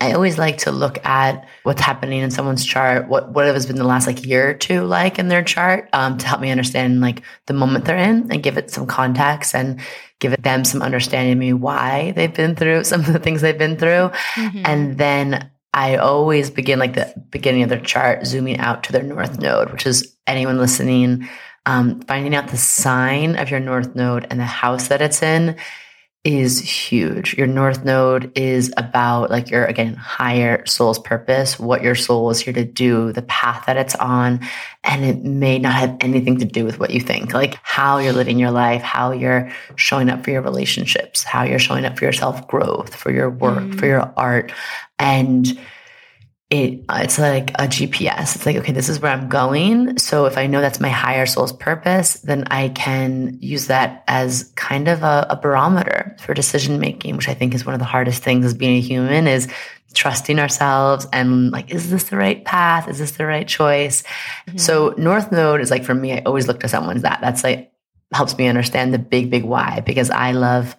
I 0.00 0.12
always 0.12 0.38
like 0.38 0.58
to 0.58 0.72
look 0.72 1.04
at 1.04 1.46
what's 1.62 1.80
happening 1.80 2.20
in 2.20 2.30
someone's 2.30 2.64
chart, 2.64 3.08
what 3.08 3.32
what 3.32 3.46
has 3.46 3.66
been 3.66 3.76
the 3.76 3.84
last 3.84 4.06
like 4.06 4.24
year 4.24 4.50
or 4.50 4.54
two 4.54 4.82
like 4.84 5.18
in 5.18 5.28
their 5.28 5.42
chart, 5.42 5.88
um, 5.92 6.18
to 6.18 6.26
help 6.26 6.40
me 6.40 6.50
understand 6.50 7.00
like 7.00 7.22
the 7.46 7.54
moment 7.54 7.84
they're 7.84 7.96
in 7.96 8.30
and 8.30 8.42
give 8.42 8.56
it 8.56 8.70
some 8.70 8.86
context 8.86 9.54
and 9.54 9.80
give 10.20 10.40
them 10.42 10.64
some 10.64 10.82
understanding 10.82 11.32
of 11.32 11.38
me 11.38 11.52
why 11.52 12.12
they've 12.12 12.34
been 12.34 12.56
through 12.56 12.84
some 12.84 13.00
of 13.00 13.12
the 13.12 13.18
things 13.18 13.42
they've 13.42 13.58
been 13.58 13.76
through, 13.76 14.10
mm-hmm. 14.34 14.62
and 14.64 14.98
then 14.98 15.50
I 15.74 15.96
always 15.96 16.50
begin 16.50 16.78
like 16.78 16.94
the 16.94 17.12
beginning 17.30 17.64
of 17.64 17.68
their 17.68 17.80
chart, 17.80 18.26
zooming 18.26 18.58
out 18.58 18.84
to 18.84 18.92
their 18.92 19.02
north 19.02 19.40
node, 19.40 19.72
which 19.72 19.86
is 19.86 20.16
anyone 20.26 20.58
listening, 20.58 21.28
um, 21.66 22.00
finding 22.02 22.34
out 22.34 22.48
the 22.48 22.56
sign 22.56 23.36
of 23.36 23.50
your 23.50 23.60
north 23.60 23.94
node 23.96 24.26
and 24.30 24.38
the 24.38 24.44
house 24.44 24.88
that 24.88 25.02
it's 25.02 25.22
in 25.22 25.56
is 26.24 26.58
huge. 26.58 27.34
Your 27.34 27.46
north 27.46 27.84
node 27.84 28.32
is 28.36 28.72
about 28.78 29.30
like 29.30 29.50
your 29.50 29.66
again 29.66 29.94
higher 29.94 30.64
soul's 30.64 30.98
purpose, 30.98 31.58
what 31.60 31.82
your 31.82 31.94
soul 31.94 32.30
is 32.30 32.40
here 32.40 32.54
to 32.54 32.64
do, 32.64 33.12
the 33.12 33.22
path 33.22 33.66
that 33.66 33.76
it's 33.76 33.94
on, 33.96 34.40
and 34.82 35.04
it 35.04 35.22
may 35.22 35.58
not 35.58 35.74
have 35.74 35.96
anything 36.00 36.38
to 36.38 36.46
do 36.46 36.64
with 36.64 36.80
what 36.80 36.90
you 36.90 37.00
think. 37.00 37.34
Like 37.34 37.58
how 37.62 37.98
you're 37.98 38.14
living 38.14 38.38
your 38.38 38.50
life, 38.50 38.80
how 38.80 39.12
you're 39.12 39.52
showing 39.76 40.08
up 40.08 40.24
for 40.24 40.30
your 40.30 40.40
relationships, 40.40 41.22
how 41.22 41.42
you're 41.42 41.58
showing 41.58 41.84
up 41.84 41.98
for 41.98 42.04
your 42.04 42.12
self-growth, 42.12 42.94
for 42.94 43.12
your 43.12 43.28
work, 43.28 43.58
mm. 43.58 43.78
for 43.78 43.84
your 43.84 44.10
art. 44.16 44.50
And 44.98 45.58
it 46.50 46.84
it's 46.90 47.18
like 47.18 47.50
a 47.52 47.66
GPS. 47.66 48.36
It's 48.36 48.46
like, 48.46 48.56
okay, 48.56 48.72
this 48.72 48.88
is 48.88 49.00
where 49.00 49.10
I'm 49.10 49.28
going. 49.28 49.98
So 49.98 50.26
if 50.26 50.36
I 50.36 50.46
know 50.46 50.60
that's 50.60 50.80
my 50.80 50.90
higher 50.90 51.26
soul's 51.26 51.52
purpose, 51.52 52.14
then 52.20 52.44
I 52.50 52.68
can 52.68 53.38
use 53.40 53.66
that 53.68 54.04
as 54.06 54.52
kind 54.54 54.88
of 54.88 55.02
a, 55.02 55.26
a 55.30 55.36
barometer 55.36 56.16
for 56.20 56.34
decision 56.34 56.78
making, 56.78 57.16
which 57.16 57.28
I 57.28 57.34
think 57.34 57.54
is 57.54 57.64
one 57.64 57.74
of 57.74 57.78
the 57.78 57.86
hardest 57.86 58.22
things 58.22 58.44
as 58.44 58.54
being 58.54 58.76
a 58.76 58.80
human 58.80 59.26
is 59.26 59.48
trusting 59.94 60.38
ourselves 60.38 61.06
and 61.12 61.50
like, 61.50 61.70
is 61.70 61.90
this 61.90 62.04
the 62.04 62.16
right 62.16 62.44
path? 62.44 62.88
Is 62.88 62.98
this 62.98 63.12
the 63.12 63.26
right 63.26 63.46
choice? 63.46 64.02
Mm-hmm. 64.48 64.58
So 64.58 64.94
North 64.98 65.32
Node 65.32 65.60
is 65.60 65.70
like 65.70 65.84
for 65.84 65.94
me, 65.94 66.12
I 66.12 66.22
always 66.26 66.46
look 66.46 66.60
to 66.60 66.68
someone's 66.68 67.02
that. 67.02 67.20
That's 67.20 67.42
like 67.42 67.72
helps 68.12 68.36
me 68.36 68.48
understand 68.48 68.92
the 68.92 68.98
big, 68.98 69.30
big 69.30 69.44
why 69.44 69.80
because 69.80 70.10
I 70.10 70.32
love 70.32 70.76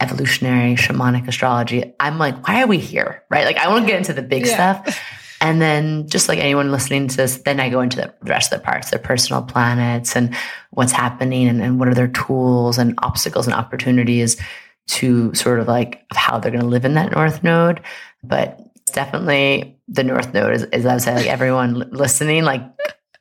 evolutionary 0.00 0.74
shamanic 0.74 1.28
astrology, 1.28 1.94
I'm 2.00 2.18
like, 2.18 2.46
why 2.46 2.62
are 2.62 2.66
we 2.66 2.78
here? 2.78 3.22
Right? 3.30 3.44
Like, 3.44 3.58
I 3.58 3.68
want 3.68 3.84
to 3.84 3.90
get 3.90 3.98
into 3.98 4.12
the 4.12 4.22
big 4.22 4.46
yeah. 4.46 4.54
stuff. 4.82 5.00
And 5.40 5.60
then, 5.60 6.08
just 6.08 6.28
like 6.28 6.38
anyone 6.38 6.72
listening 6.72 7.08
to 7.08 7.16
this, 7.16 7.38
then 7.38 7.60
I 7.60 7.68
go 7.68 7.80
into 7.80 7.96
the 7.96 8.14
rest 8.22 8.52
of 8.52 8.60
the 8.60 8.64
parts, 8.64 8.90
their 8.90 8.98
personal 8.98 9.42
planets 9.42 10.16
and 10.16 10.34
what's 10.70 10.92
happening 10.92 11.48
and, 11.48 11.60
and 11.60 11.78
what 11.78 11.88
are 11.88 11.94
their 11.94 12.08
tools 12.08 12.78
and 12.78 12.94
obstacles 13.02 13.46
and 13.46 13.54
opportunities 13.54 14.40
to 14.86 15.34
sort 15.34 15.60
of 15.60 15.68
like 15.68 16.04
how 16.12 16.38
they're 16.38 16.50
going 16.50 16.62
to 16.62 16.68
live 16.68 16.84
in 16.84 16.94
that 16.94 17.12
North 17.12 17.42
Node. 17.42 17.82
But 18.22 18.60
definitely 18.86 19.78
the 19.88 20.04
North 20.04 20.32
Node 20.32 20.54
is, 20.54 20.62
is 20.64 20.86
I 20.86 20.94
would 20.94 21.02
say, 21.02 21.14
like 21.14 21.26
everyone 21.26 21.90
listening, 21.90 22.44
like 22.44 22.62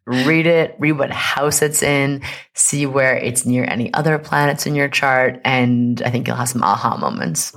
read 0.05 0.45
it, 0.45 0.75
read 0.79 0.93
what 0.93 1.11
house 1.11 1.61
it's 1.61 1.81
in, 1.81 2.21
see 2.53 2.85
where 2.85 3.15
it's 3.15 3.45
near 3.45 3.65
any 3.65 3.93
other 3.93 4.19
planets 4.19 4.65
in 4.65 4.75
your 4.75 4.89
chart. 4.89 5.39
And 5.45 6.01
I 6.03 6.09
think 6.09 6.27
you'll 6.27 6.35
have 6.35 6.49
some 6.49 6.63
aha 6.63 6.97
moments. 6.97 7.55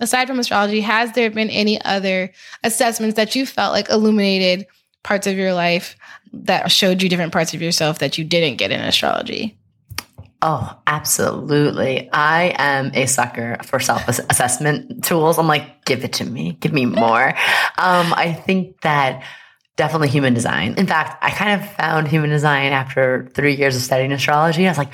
Aside 0.00 0.26
from 0.26 0.40
astrology, 0.40 0.80
has 0.80 1.12
there 1.12 1.30
been 1.30 1.50
any 1.50 1.80
other 1.84 2.32
assessments 2.64 3.16
that 3.16 3.36
you 3.36 3.46
felt 3.46 3.72
like 3.72 3.88
illuminated 3.88 4.66
parts 5.02 5.26
of 5.26 5.36
your 5.36 5.52
life 5.52 5.96
that 6.32 6.70
showed 6.70 7.02
you 7.02 7.08
different 7.08 7.32
parts 7.32 7.54
of 7.54 7.62
yourself 7.62 7.98
that 7.98 8.18
you 8.18 8.24
didn't 8.24 8.56
get 8.56 8.70
in 8.70 8.80
astrology? 8.80 9.56
Oh, 10.44 10.76
absolutely. 10.88 12.10
I 12.12 12.54
am 12.58 12.90
a 12.94 13.06
sucker 13.06 13.58
for 13.62 13.78
self 13.78 14.08
assessment 14.08 15.04
tools. 15.04 15.38
I'm 15.38 15.46
like, 15.46 15.84
give 15.84 16.02
it 16.02 16.14
to 16.14 16.24
me, 16.24 16.56
give 16.60 16.72
me 16.72 16.84
more. 16.84 17.28
um, 17.28 18.12
I 18.14 18.32
think 18.44 18.80
that 18.80 19.22
definitely 19.76 20.08
human 20.08 20.34
design. 20.34 20.74
In 20.76 20.86
fact, 20.86 21.22
I 21.22 21.30
kind 21.30 21.60
of 21.60 21.68
found 21.74 22.08
human 22.08 22.30
design 22.30 22.72
after 22.72 23.28
three 23.34 23.54
years 23.54 23.76
of 23.76 23.82
studying 23.82 24.12
astrology. 24.12 24.66
I 24.66 24.70
was 24.70 24.78
like, 24.78 24.92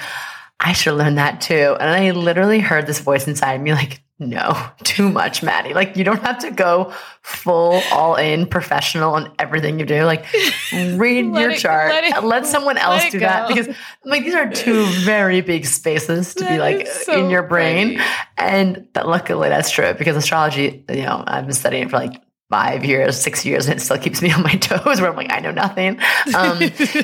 I 0.60 0.72
should 0.72 0.94
learn 0.94 1.16
that 1.16 1.40
too. 1.40 1.76
And 1.78 1.90
I 1.90 2.10
literally 2.12 2.60
heard 2.60 2.86
this 2.86 3.00
voice 3.00 3.28
inside 3.28 3.60
me 3.60 3.72
like, 3.72 4.02
no, 4.20 4.60
too 4.82 5.08
much, 5.08 5.42
Maddie. 5.42 5.74
Like 5.74 5.96
you 5.96 6.02
don't 6.02 6.22
have 6.22 6.38
to 6.40 6.50
go 6.50 6.92
full 7.22 7.80
all 7.92 8.16
in 8.16 8.46
professional 8.46 9.14
on 9.14 9.32
everything 9.38 9.78
you 9.78 9.86
do. 9.86 10.02
Like 10.04 10.24
read 10.72 11.26
your 11.26 11.50
it, 11.50 11.58
chart. 11.58 11.90
Let, 11.90 12.04
it, 12.04 12.24
let 12.24 12.46
someone 12.46 12.78
else 12.78 13.04
let 13.04 13.12
do 13.12 13.18
that 13.20 13.48
because 13.48 13.68
like 14.04 14.24
these 14.24 14.34
are 14.34 14.50
two 14.50 14.86
very 15.04 15.40
big 15.40 15.66
spaces 15.66 16.34
to 16.34 16.44
that 16.44 16.50
be 16.50 16.58
like 16.58 16.88
so 16.88 17.24
in 17.24 17.30
your 17.30 17.44
brain. 17.44 17.98
Funny. 17.98 18.10
And 18.38 18.88
that, 18.94 19.06
luckily 19.06 19.48
that's 19.48 19.70
true 19.70 19.94
because 19.94 20.16
astrology, 20.16 20.84
you 20.88 21.02
know, 21.02 21.22
I've 21.24 21.46
been 21.46 21.54
studying 21.54 21.84
it 21.84 21.90
for 21.90 21.98
like 21.98 22.20
five 22.50 22.84
years, 22.84 23.20
six 23.20 23.44
years, 23.44 23.66
and 23.66 23.78
it 23.78 23.82
still 23.82 23.98
keeps 23.98 24.22
me 24.22 24.32
on 24.32 24.42
my 24.42 24.54
toes 24.60 25.00
where 25.00 25.10
I'm 25.10 25.16
like, 25.16 25.32
I 25.32 25.40
know 25.40 25.50
nothing. 25.50 26.00
Um, 26.34 26.60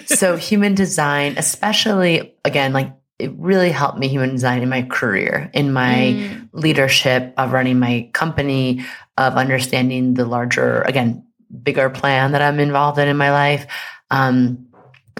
so 0.06 0.36
human 0.38 0.74
design, 0.74 1.34
especially 1.36 2.34
again, 2.44 2.72
like 2.72 2.92
it 3.18 3.32
really 3.36 3.70
helped 3.70 3.98
me 3.98 4.08
human 4.08 4.30
design 4.30 4.62
in 4.62 4.68
my 4.68 4.82
career, 4.82 5.50
in 5.54 5.72
my 5.72 6.14
mm. 6.16 6.48
leadership 6.52 7.32
of 7.36 7.52
running 7.52 7.78
my 7.78 8.10
company, 8.12 8.84
of 9.16 9.34
understanding 9.34 10.14
the 10.14 10.24
larger, 10.24 10.82
again, 10.82 11.24
bigger 11.62 11.90
plan 11.90 12.32
that 12.32 12.42
I'm 12.42 12.58
involved 12.58 12.98
in 12.98 13.06
in 13.06 13.16
my 13.16 13.30
life. 13.30 13.66
Um, 14.10 14.66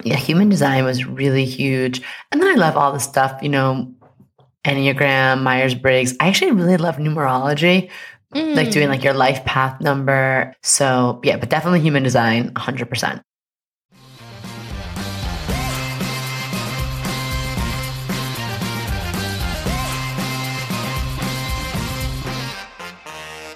yeah, 0.03 0.17
human 0.17 0.49
design 0.49 0.83
was 0.83 1.05
really 1.05 1.45
huge. 1.45 2.01
And 2.31 2.41
then 2.41 2.49
I 2.49 2.55
love 2.59 2.75
all 2.75 2.91
the 2.91 2.99
stuff, 2.99 3.41
you 3.41 3.49
know, 3.49 3.93
Enneagram, 4.65 5.41
Myers 5.41 5.75
Briggs. 5.75 6.15
I 6.19 6.27
actually 6.27 6.51
really 6.51 6.77
love 6.77 6.97
numerology, 6.97 7.91
mm. 8.33 8.55
like 8.55 8.71
doing 8.71 8.89
like 8.89 9.03
your 9.03 9.13
life 9.13 9.43
path 9.45 9.81
number. 9.81 10.55
So, 10.63 11.19
yeah, 11.23 11.37
but 11.37 11.49
definitely 11.49 11.81
human 11.81 12.03
design, 12.03 12.51
100%. 12.51 13.21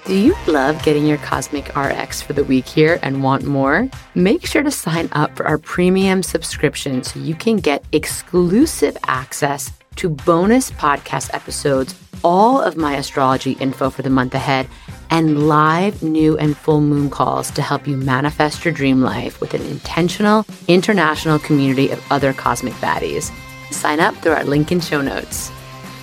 Do 0.10 0.18
you 0.18 0.36
love 0.48 0.82
getting 0.82 1.06
your 1.06 1.20
Cosmic 1.20 1.76
RX 1.76 2.20
for 2.20 2.34
the 2.34 2.44
week 2.44 2.66
here 2.68 2.98
and 3.04 3.22
want 3.22 3.44
more? 3.44 3.88
Make 4.16 4.44
sure 4.44 4.64
to 4.64 4.72
sign 4.72 5.08
up 5.12 5.38
for 5.38 5.46
our 5.46 5.60
premium 5.60 6.24
subscription 6.24 7.04
so 7.04 7.20
you 7.20 7.36
can 7.36 7.58
get 7.58 7.84
exclusive 7.92 8.98
access 9.06 9.72
to 9.98 10.10
bonus 10.10 10.72
podcast 10.72 11.32
episodes, 11.36 11.94
all 12.24 12.62
of 12.62 12.78
my 12.78 12.96
astrology 12.96 13.54
info 13.54 13.90
for 13.90 14.02
the 14.02 14.10
month 14.10 14.36
ahead, 14.36 14.68
and 15.10 15.48
live 15.48 16.04
new 16.04 16.38
and 16.38 16.56
full 16.56 16.82
moon 16.82 17.10
calls 17.10 17.52
to 17.52 17.62
help 17.62 17.88
you 17.88 17.98
manifest 17.98 18.64
your 18.64 18.74
dream 18.74 19.02
life 19.02 19.42
with 19.42 19.54
an 19.54 19.62
intentional 19.62 20.46
international 20.68 21.40
community 21.40 21.90
of 21.90 22.06
other 22.12 22.34
cosmic 22.34 22.74
baddies. 22.76 23.32
Sign 23.72 24.00
up 24.00 24.16
through 24.16 24.34
our 24.34 24.44
link 24.44 24.72
in 24.72 24.80
show 24.80 25.02
notes. 25.02 25.50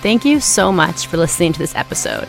Thank 0.01 0.25
you 0.25 0.39
so 0.39 0.71
much 0.71 1.07
for 1.07 1.17
listening 1.17 1.53
to 1.53 1.59
this 1.59 1.75
episode. 1.75 2.27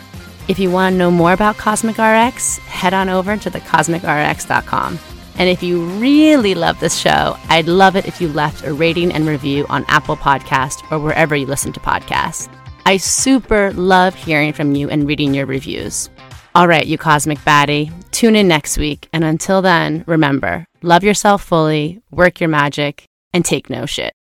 If 0.49 0.59
you 0.59 0.71
want 0.71 0.95
to 0.95 0.99
know 0.99 1.11
more 1.11 1.33
about 1.33 1.59
Cosmic 1.59 1.99
RX, 1.99 2.57
head 2.59 2.95
on 2.95 3.09
over 3.09 3.37
to 3.37 3.51
thecosmicrx.com. 3.51 4.99
And 5.37 5.49
if 5.49 5.63
you 5.63 5.85
really 6.01 6.55
love 6.55 6.81
this 6.81 6.97
show, 6.97 7.37
I'd 7.49 7.69
love 7.69 7.95
it 7.95 8.07
if 8.07 8.21
you 8.21 8.29
left 8.29 8.65
a 8.65 8.73
rating 8.73 9.13
and 9.13 9.27
review 9.27 9.67
on 9.69 9.85
Apple 9.87 10.17
Podcast 10.17 10.91
or 10.91 10.99
wherever 10.99 11.37
you 11.37 11.47
listen 11.47 11.73
to 11.75 11.81
podcasts. 11.81 12.49
I 12.89 12.97
super 12.97 13.71
love 13.75 14.15
hearing 14.15 14.55
from 14.55 14.75
you 14.75 14.89
and 14.89 15.07
reading 15.07 15.35
your 15.35 15.45
reviews. 15.45 16.09
All 16.55 16.67
right, 16.67 16.87
you 16.87 16.97
cosmic 16.97 17.39
baddie, 17.41 17.93
tune 18.13 18.35
in 18.35 18.49
next 18.49 18.79
week. 18.79 19.11
And 19.13 19.25
until 19.25 19.61
then, 19.61 20.05
remember 20.07 20.65
love 20.81 21.05
yourself 21.05 21.45
fully, 21.45 22.01
work 22.11 22.41
your 22.41 22.49
magic, 22.49 23.05
and 23.35 23.45
take 23.45 23.69
no 23.69 23.85
shit. 23.85 24.15